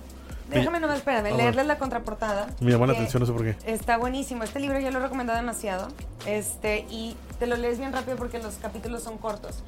[0.48, 2.48] Déjame nomás, espérame, leerles la contraportada.
[2.62, 3.58] Me llamó la atención, no sé por qué.
[3.66, 4.44] Está buenísimo.
[4.44, 5.90] Este libro yo lo he recomendado demasiado.
[6.26, 9.64] Este, y te lo lees bien rápido porque los capítulos son cortos.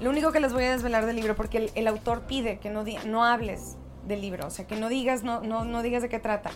[0.00, 2.84] Lo único que les voy a desvelar del libro, porque el, autor pide que no,
[3.06, 3.76] no hables
[4.06, 6.50] del libro, o sea, que no digas, no, no, no digas de qué trata.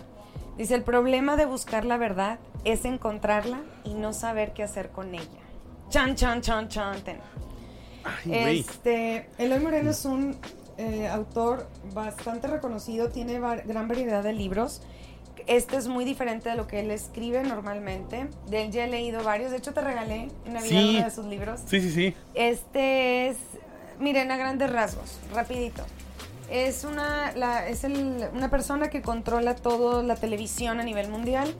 [0.57, 5.13] Dice, el problema de buscar la verdad es encontrarla y no saber qué hacer con
[5.13, 5.25] ella.
[5.89, 6.97] Chan, chan, chan, chan.
[8.25, 10.35] este, Eloy Moreno es un
[10.77, 14.81] eh, autor bastante reconocido, tiene gran variedad de libros.
[15.45, 18.27] Este es muy diferente de lo que él escribe normalmente.
[18.47, 19.51] De él ya he leído varios.
[19.51, 21.61] De hecho, te regalé en Navidad uno de sus libros.
[21.67, 22.15] Sí, sí, sí.
[22.33, 23.37] Este es,
[23.99, 25.83] miren, a grandes rasgos, rapidito.
[26.49, 27.31] Es una,
[27.67, 31.53] es una persona que controla toda la televisión a nivel mundial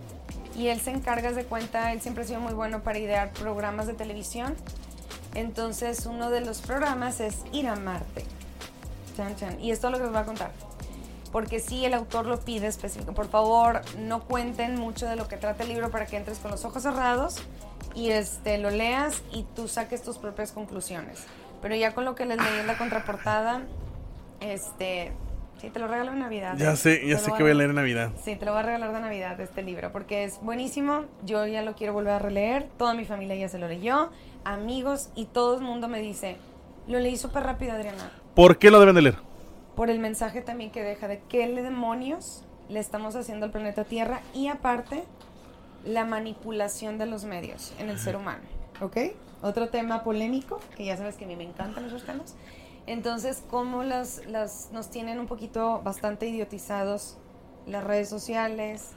[0.55, 3.87] y él se encarga de cuenta, él siempre ha sido muy bueno para idear programas
[3.87, 4.55] de televisión.
[5.35, 8.25] Entonces uno de los programas es Ir a Marte.
[9.59, 10.51] Y esto es lo que les voy a contar.
[11.31, 13.13] Porque si el autor lo pide específico.
[13.13, 16.51] Por favor, no cuenten mucho de lo que trata el libro para que entres con
[16.51, 17.37] los ojos cerrados
[17.95, 21.19] y este, lo leas y tú saques tus propias conclusiones.
[21.61, 23.61] Pero ya con lo que les leí en la contraportada,
[24.39, 25.11] este,
[25.59, 26.55] sí, te lo regalo en Navidad.
[26.57, 26.77] Ya ¿eh?
[26.77, 28.11] sé, ya sé que voy a leer en Navidad.
[28.23, 31.05] Sí, te lo voy a regalar de Navidad este libro, porque es buenísimo.
[31.23, 32.67] Yo ya lo quiero volver a releer.
[32.77, 34.11] Toda mi familia ya se lo leyó,
[34.43, 36.37] amigos, y todo el mundo me dice,
[36.87, 38.11] lo leí súper rápido, Adriana.
[38.35, 39.15] ¿Por qué lo deben de leer?
[39.75, 44.21] Por el mensaje también que deja de qué demonios le estamos haciendo al planeta Tierra
[44.33, 45.03] y aparte
[45.85, 48.43] la manipulación de los medios en el ser humano.
[48.81, 48.97] ¿Ok?
[49.41, 52.35] Otro tema polémico, que ya sabes que a mí me encantan esos temas.
[52.87, 57.17] Entonces, cómo las, las, nos tienen un poquito bastante idiotizados
[57.67, 58.91] las redes sociales.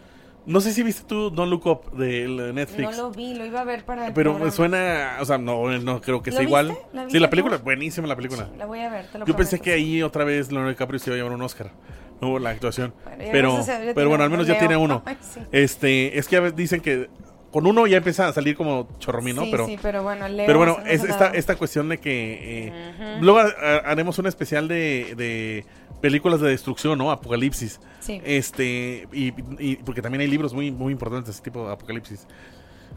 [0.47, 2.91] No sé si viste tú Don't Look Up de Netflix.
[2.91, 6.01] No lo vi, lo iba a ver para Pero me suena, o sea, no, no
[6.01, 6.77] creo que sea igual.
[7.09, 8.49] sí, la película, buenísima la película.
[8.57, 11.11] la voy a ver, te lo Yo pensé que ahí otra vez Leonardo DiCaprio se
[11.11, 11.73] iba a llevar un Oscar.
[12.21, 12.95] No, la actuación.
[13.33, 13.65] pero,
[13.95, 15.03] pero bueno, al menos ya tiene uno.
[15.53, 17.09] Este, es que dicen que
[17.51, 19.43] con uno ya empieza a salir como chorromín, ¿no?
[19.43, 22.69] Sí, pero, sí, pero bueno, Pero bueno, es esta, esta cuestión de que...
[22.69, 23.41] Eh, luego
[23.85, 25.65] haremos un especial de, de,
[26.01, 27.11] películas de destrucción, ¿no?
[27.11, 27.81] Apocalipsis.
[28.01, 28.21] Sí.
[28.25, 32.27] Este, y, porque también hay libros muy, muy importantes de ese tipo de apocalipsis.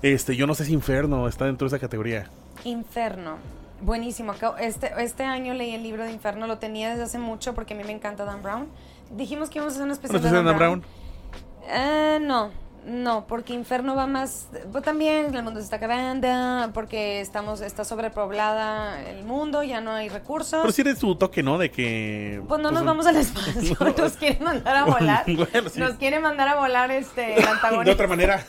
[0.02, 2.30] Este, yo no sé si Inferno está dentro de esa categoría.
[2.64, 3.38] Inferno.
[3.82, 4.34] Buenísimo.
[4.60, 7.78] Este, este año leí el libro de Inferno, lo tenía desde hace mucho porque a
[7.78, 8.68] mí me encanta Dan Brown.
[9.12, 10.84] Dijimos que íbamos a hacer una especial de Dan, Dan Brown.
[11.70, 12.52] Eh, no,
[12.86, 16.28] no, porque Inferno va más, pues también el mundo se está acabando,
[16.74, 20.62] porque estamos, está sobrepoblada el mundo, ya no hay recursos.
[20.62, 21.58] Pero si eres tu toque, ¿no?
[21.58, 22.42] De que...
[22.48, 25.24] Pues no pues, nos vamos al espacio, nos quieren mandar a volar.
[25.76, 27.84] Nos quieren mandar a volar este, el antagonista.
[27.86, 28.44] De otra manera.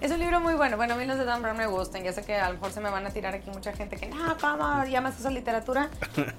[0.00, 0.76] es un libro muy bueno.
[0.76, 2.02] Bueno, a mí los de Dan Brown me gustan.
[2.02, 4.06] Ya sé que a lo mejor se me van a tirar aquí mucha gente que,
[4.08, 5.90] no, ¿cómo llamas eso literatura?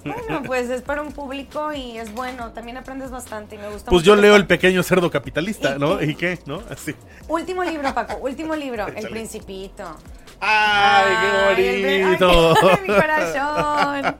[0.04, 2.52] Bueno, pues es para un público y es bueno.
[2.52, 6.02] También aprendes bastante y me gusta Pues yo leo El Pequeño Cerdo Capitalista, ¿no?
[6.02, 6.38] ¿Y qué?
[6.46, 6.62] ¿No?
[6.70, 6.94] Así.
[7.28, 8.16] Último libro, Paco.
[8.18, 8.86] Último libro.
[8.88, 9.96] El Principito.
[10.40, 12.54] ¡Ay, qué bonito!
[12.62, 14.16] Ay, mi corazón!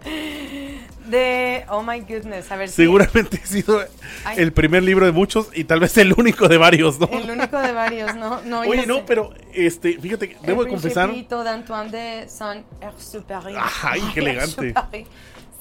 [1.07, 3.85] de Oh My Goodness, a ver si Seguramente ha sido
[4.37, 7.09] el primer libro de muchos y tal vez el único de varios, ¿no?
[7.13, 8.41] El único de varios, ¿no?
[8.43, 11.11] no Oye, no, pero este, fíjate, debo de confesar.
[11.11, 13.55] El de Antoine de Saint-Exupéry.
[13.83, 14.75] ¡Ay, qué elegante!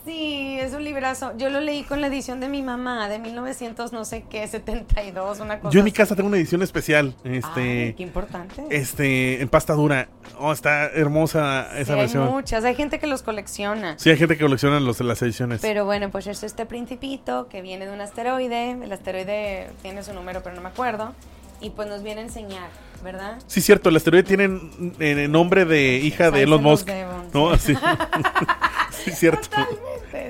[0.06, 1.32] Sí, es un librazo.
[1.38, 5.40] Yo lo leí con la edición de mi mamá, de 1900 no sé qué, 72,
[5.40, 5.72] una cosa.
[5.72, 7.16] Yo en mi casa tengo una edición especial.
[7.24, 8.66] Este, qué importante.
[8.70, 10.10] Este, en pasta dura.
[10.40, 12.28] Oh, está hermosa esa versión.
[12.28, 13.98] Hay muchas, hay gente que los colecciona.
[13.98, 15.62] Sí, hay gente que colecciona los, las ediciones.
[15.62, 18.72] Pero bueno, pues es este principito que viene de un asteroide.
[18.72, 21.14] El asteroide tiene su número, pero no me acuerdo.
[21.62, 22.68] Y pues nos viene a enseñar,
[23.06, 23.38] ¿verdad?
[23.48, 24.60] Sí, cierto, el asteroide tiene
[25.00, 26.90] el nombre de hija de Elon Musk.
[27.34, 27.52] ¿No?
[27.52, 27.74] Así.
[29.04, 29.58] sí, cierto.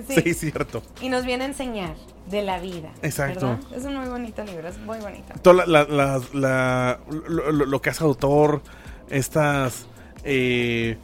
[0.07, 0.33] Sí.
[0.33, 0.83] cierto.
[1.01, 1.95] Y nos viene a enseñar
[2.27, 2.89] de la vida.
[3.01, 3.59] Exacto.
[3.75, 5.33] Es un muy bonito libro, es muy bonito.
[5.41, 8.61] Todo la, lo, que hace autor,
[9.09, 9.85] estas,
[10.23, 10.97] eh,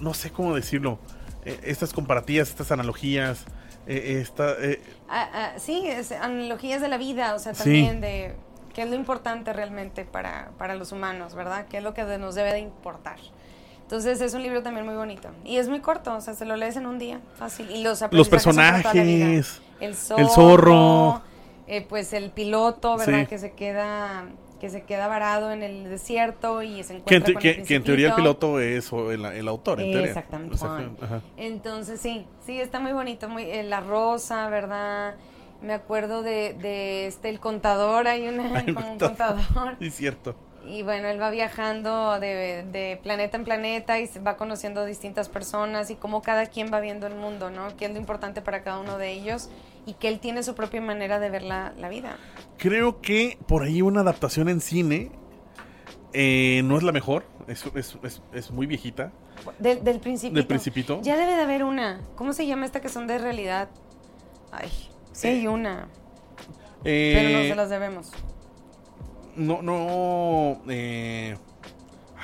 [0.00, 0.98] no sé cómo decirlo,
[1.44, 3.44] eh, estas comparativas, estas analogías,
[3.86, 4.56] eh, esta...
[5.08, 5.84] Ah, ah, sí,
[6.20, 8.34] analogías de la vida, o sea, también de
[8.74, 11.66] qué es lo importante realmente para, para los humanos, ¿verdad?
[11.68, 13.18] ¿Qué es lo que nos debe de importar?
[13.90, 15.30] Entonces es un libro también muy bonito.
[15.44, 17.68] Y es muy corto, o sea, se lo lees en un día, fácil.
[17.72, 19.94] Y los, los personajes, el
[20.28, 21.22] zorro,
[21.66, 23.26] eh, pues el piloto, ¿verdad?
[23.26, 24.26] Que se queda
[24.60, 28.10] que se queda varado en el desierto y se encuentra que, con que, en teoría
[28.10, 30.08] el piloto es el, autor, en teoría.
[30.08, 30.56] Exactamente.
[31.36, 33.28] Entonces sí, sí, está muy bonito.
[33.28, 35.16] Muy, eh, la rosa, ¿verdad?
[35.62, 39.40] Me acuerdo de, de este, el contador, hay, una, como un contador.
[39.80, 40.36] Sí, cierto
[40.70, 45.90] y bueno, él va viajando de, de, planeta en planeta y va conociendo distintas personas
[45.90, 47.76] y cómo cada quien va viendo el mundo, ¿no?
[47.76, 49.50] Qué es lo importante para cada uno de ellos
[49.86, 52.16] y que él tiene su propia manera de ver la, la vida.
[52.58, 55.10] Creo que por ahí una adaptación en cine
[56.12, 59.12] eh, no es la mejor, es, es, es, es muy viejita.
[59.58, 60.36] Del, del Principito.
[60.36, 61.00] Del Principito.
[61.02, 62.00] Ya debe de haber una.
[62.14, 63.68] ¿Cómo se llama esta que son de realidad?
[64.52, 64.70] Ay,
[65.12, 65.88] sí hay una.
[66.84, 68.12] Eh, pero no se las debemos.
[69.40, 70.60] No, no.
[70.68, 71.36] Eh,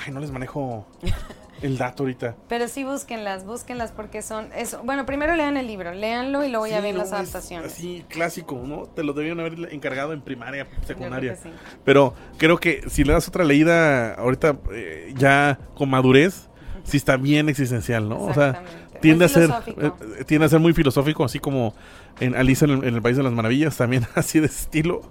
[0.04, 0.86] ay, no les manejo
[1.62, 2.36] el dato ahorita.
[2.48, 4.82] Pero sí búsquenlas, búsquenlas porque son eso.
[4.84, 7.72] Bueno, primero lean el libro, léanlo y luego ya ven las adaptaciones.
[7.72, 8.84] Así clásico, ¿no?
[8.86, 11.36] Te lo debían haber encargado en primaria, secundaria.
[11.36, 11.50] Sí.
[11.84, 16.48] Pero creo que si le das otra leída ahorita eh, ya con madurez,
[16.84, 18.22] sí está bien existencial, ¿no?
[18.22, 18.62] O sea,
[19.00, 19.90] tiende a ser eh,
[20.26, 21.74] tiende a ser muy filosófico, así como
[22.20, 25.02] en Alicia en el, País de las Maravillas, también así de estilo.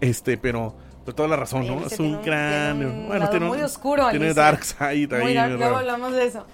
[0.00, 0.74] Este, pero
[1.04, 1.86] pero toda la razón, ¿no?
[1.86, 3.06] Es un gran.
[3.08, 4.08] bueno, tiene muy oscuro.
[4.10, 5.34] Tiene Dark Side ahí.
[5.34, 6.46] luego hablamos de eso.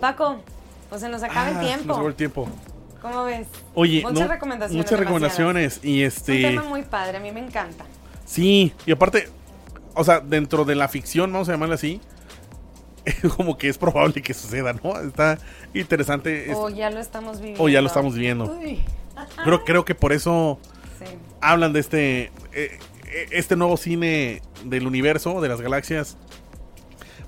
[0.00, 0.40] Paco,
[0.88, 1.82] pues se nos acaba el ah, tiempo.
[1.82, 2.48] Se nos acaba el tiempo.
[3.00, 3.48] ¿Cómo ves?
[3.74, 4.84] Oye, muchas recomendaciones.
[4.84, 5.80] Muchas recomendaciones.
[5.84, 6.40] Y este.
[6.40, 7.84] Es un tema muy padre, a mí me encanta.
[8.24, 9.28] Sí, y aparte,
[9.94, 12.00] o sea, dentro de la ficción, vamos a llamarle así,
[13.36, 14.98] como que es probable que suceda, ¿no?
[15.00, 15.38] Está
[15.74, 16.52] interesante.
[16.54, 17.62] O ya lo estamos viviendo.
[17.62, 18.58] O ya lo estamos viviendo.
[19.44, 20.58] Pero creo que por eso
[21.40, 22.32] hablan de este.
[22.52, 22.78] Eh,
[23.30, 26.16] este nuevo cine del universo, de las galaxias,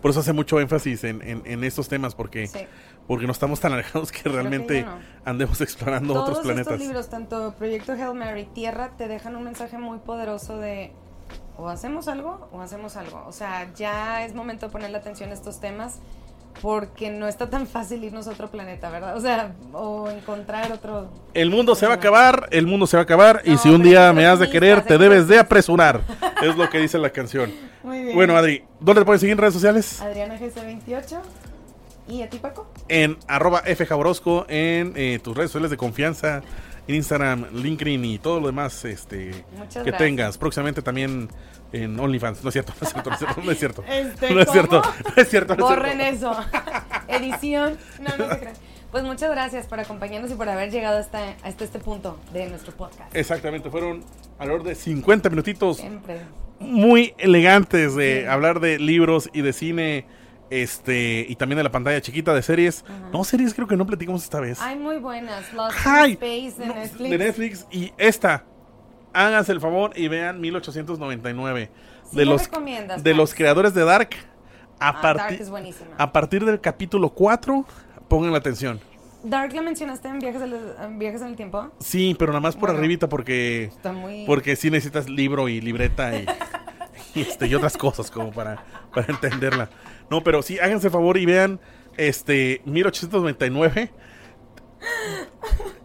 [0.05, 2.51] por eso hace mucho énfasis en, estos temas, porque,
[3.07, 4.85] porque no estamos tan alejados que realmente
[5.25, 6.75] andemos explorando otros planetas.
[6.75, 10.93] Estos libros, tanto Proyecto Hail Mary, Tierra, te dejan un mensaje muy poderoso de
[11.57, 13.25] o hacemos algo o hacemos algo.
[13.27, 16.01] O sea, ya es momento de ponerle atención a estos temas
[16.63, 19.17] porque no está tan fácil irnos a otro planeta, ¿verdad?
[19.17, 21.11] O sea, o encontrar otro...
[21.35, 23.83] El mundo se va a acabar, el mundo se va a acabar, y si un
[23.83, 26.01] día me has de querer, te debes de apresurar.
[26.43, 27.53] es lo que dice la canción.
[27.83, 28.15] Muy bien.
[28.17, 30.01] Bueno, Adri, ¿dónde te pueden seguir en redes sociales?
[30.01, 31.21] Adriana GC28.
[32.09, 32.71] ¿Y a ti, Paco?
[32.89, 36.43] En arroba Jaborosco, en eh, tus redes sociales de confianza,
[36.87, 39.45] Instagram, LinkedIn y todo lo demás este,
[39.85, 40.37] que tengas.
[40.37, 41.29] Próximamente también
[41.75, 42.43] en OnlyFans.
[42.43, 43.43] No es cierto, no es cierto, no es cierto.
[43.43, 46.37] No es cierto, este, no es cierto, no es cierto Borren eso.
[47.09, 47.77] Edición.
[48.01, 48.55] No, no se crean.
[48.91, 52.73] Pues muchas gracias por acompañarnos y por haber llegado hasta, hasta este punto de nuestro
[52.73, 53.15] podcast.
[53.17, 54.05] Exactamente, fueron
[54.39, 55.79] alrededor de 50 minutitos.
[55.79, 56.21] Siempre.
[56.61, 60.07] Muy elegantes de hablar de libros y de cine
[60.51, 62.85] este y también de la pantalla chiquita de series.
[63.13, 64.61] No, series creo que no platicamos esta vez.
[64.61, 65.53] Hay muy buenas.
[65.53, 67.11] Lost Space de Netflix.
[67.11, 68.45] De Netflix y esta
[69.15, 71.71] háganse el favor y vean 1899.
[72.13, 72.51] de los,
[73.03, 74.11] de los creadores de Dark.
[74.79, 75.51] A, ah, Dark es
[75.97, 77.65] a partir del capítulo 4,
[78.09, 78.81] pongan la atención.
[79.23, 81.71] ¿Dark la mencionaste en viajes, en viajes en el tiempo?
[81.79, 83.71] Sí, pero nada más por arribita porque,
[84.27, 86.27] porque sí necesitas libro y libreta y,
[87.15, 88.63] este, y otras cosas como para,
[88.95, 89.71] para entenderla.
[90.11, 91.59] No, pero sí, háganse el favor y vean
[91.97, 93.91] este 1899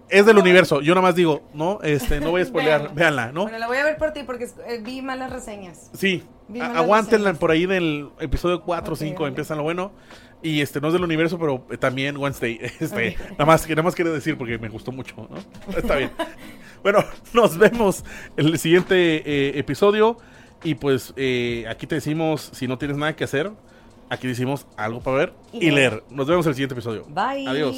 [0.10, 0.82] es del universo.
[0.82, 3.43] Yo nada más digo, no, este, no voy a spoilear, véanla, ¿no?
[3.43, 5.89] Bueno, la voy a ver por ti porque eh, vi malas reseñas.
[5.93, 6.24] Sí,
[6.62, 9.91] aguántenla por ahí del episodio 4 o 5, empiezan lo bueno.
[10.41, 12.60] Y este no es del universo, pero eh, también Wednesday.
[12.80, 15.38] Este, nada más que nada más quiero decir porque me gustó mucho, ¿no?
[15.76, 16.12] Está bien.
[16.84, 17.03] bueno,
[17.34, 18.05] nos vemos
[18.38, 20.18] en el siguiente eh, episodio.
[20.62, 21.12] Y pues
[21.70, 23.49] aquí te decimos, si no tienes nada que hacer,
[24.10, 26.03] aquí decimos algo para ver y, leer.
[26.10, 27.05] Nos vemos en el siguiente episodio.
[27.05, 27.47] Bye.
[27.47, 27.78] Adiós.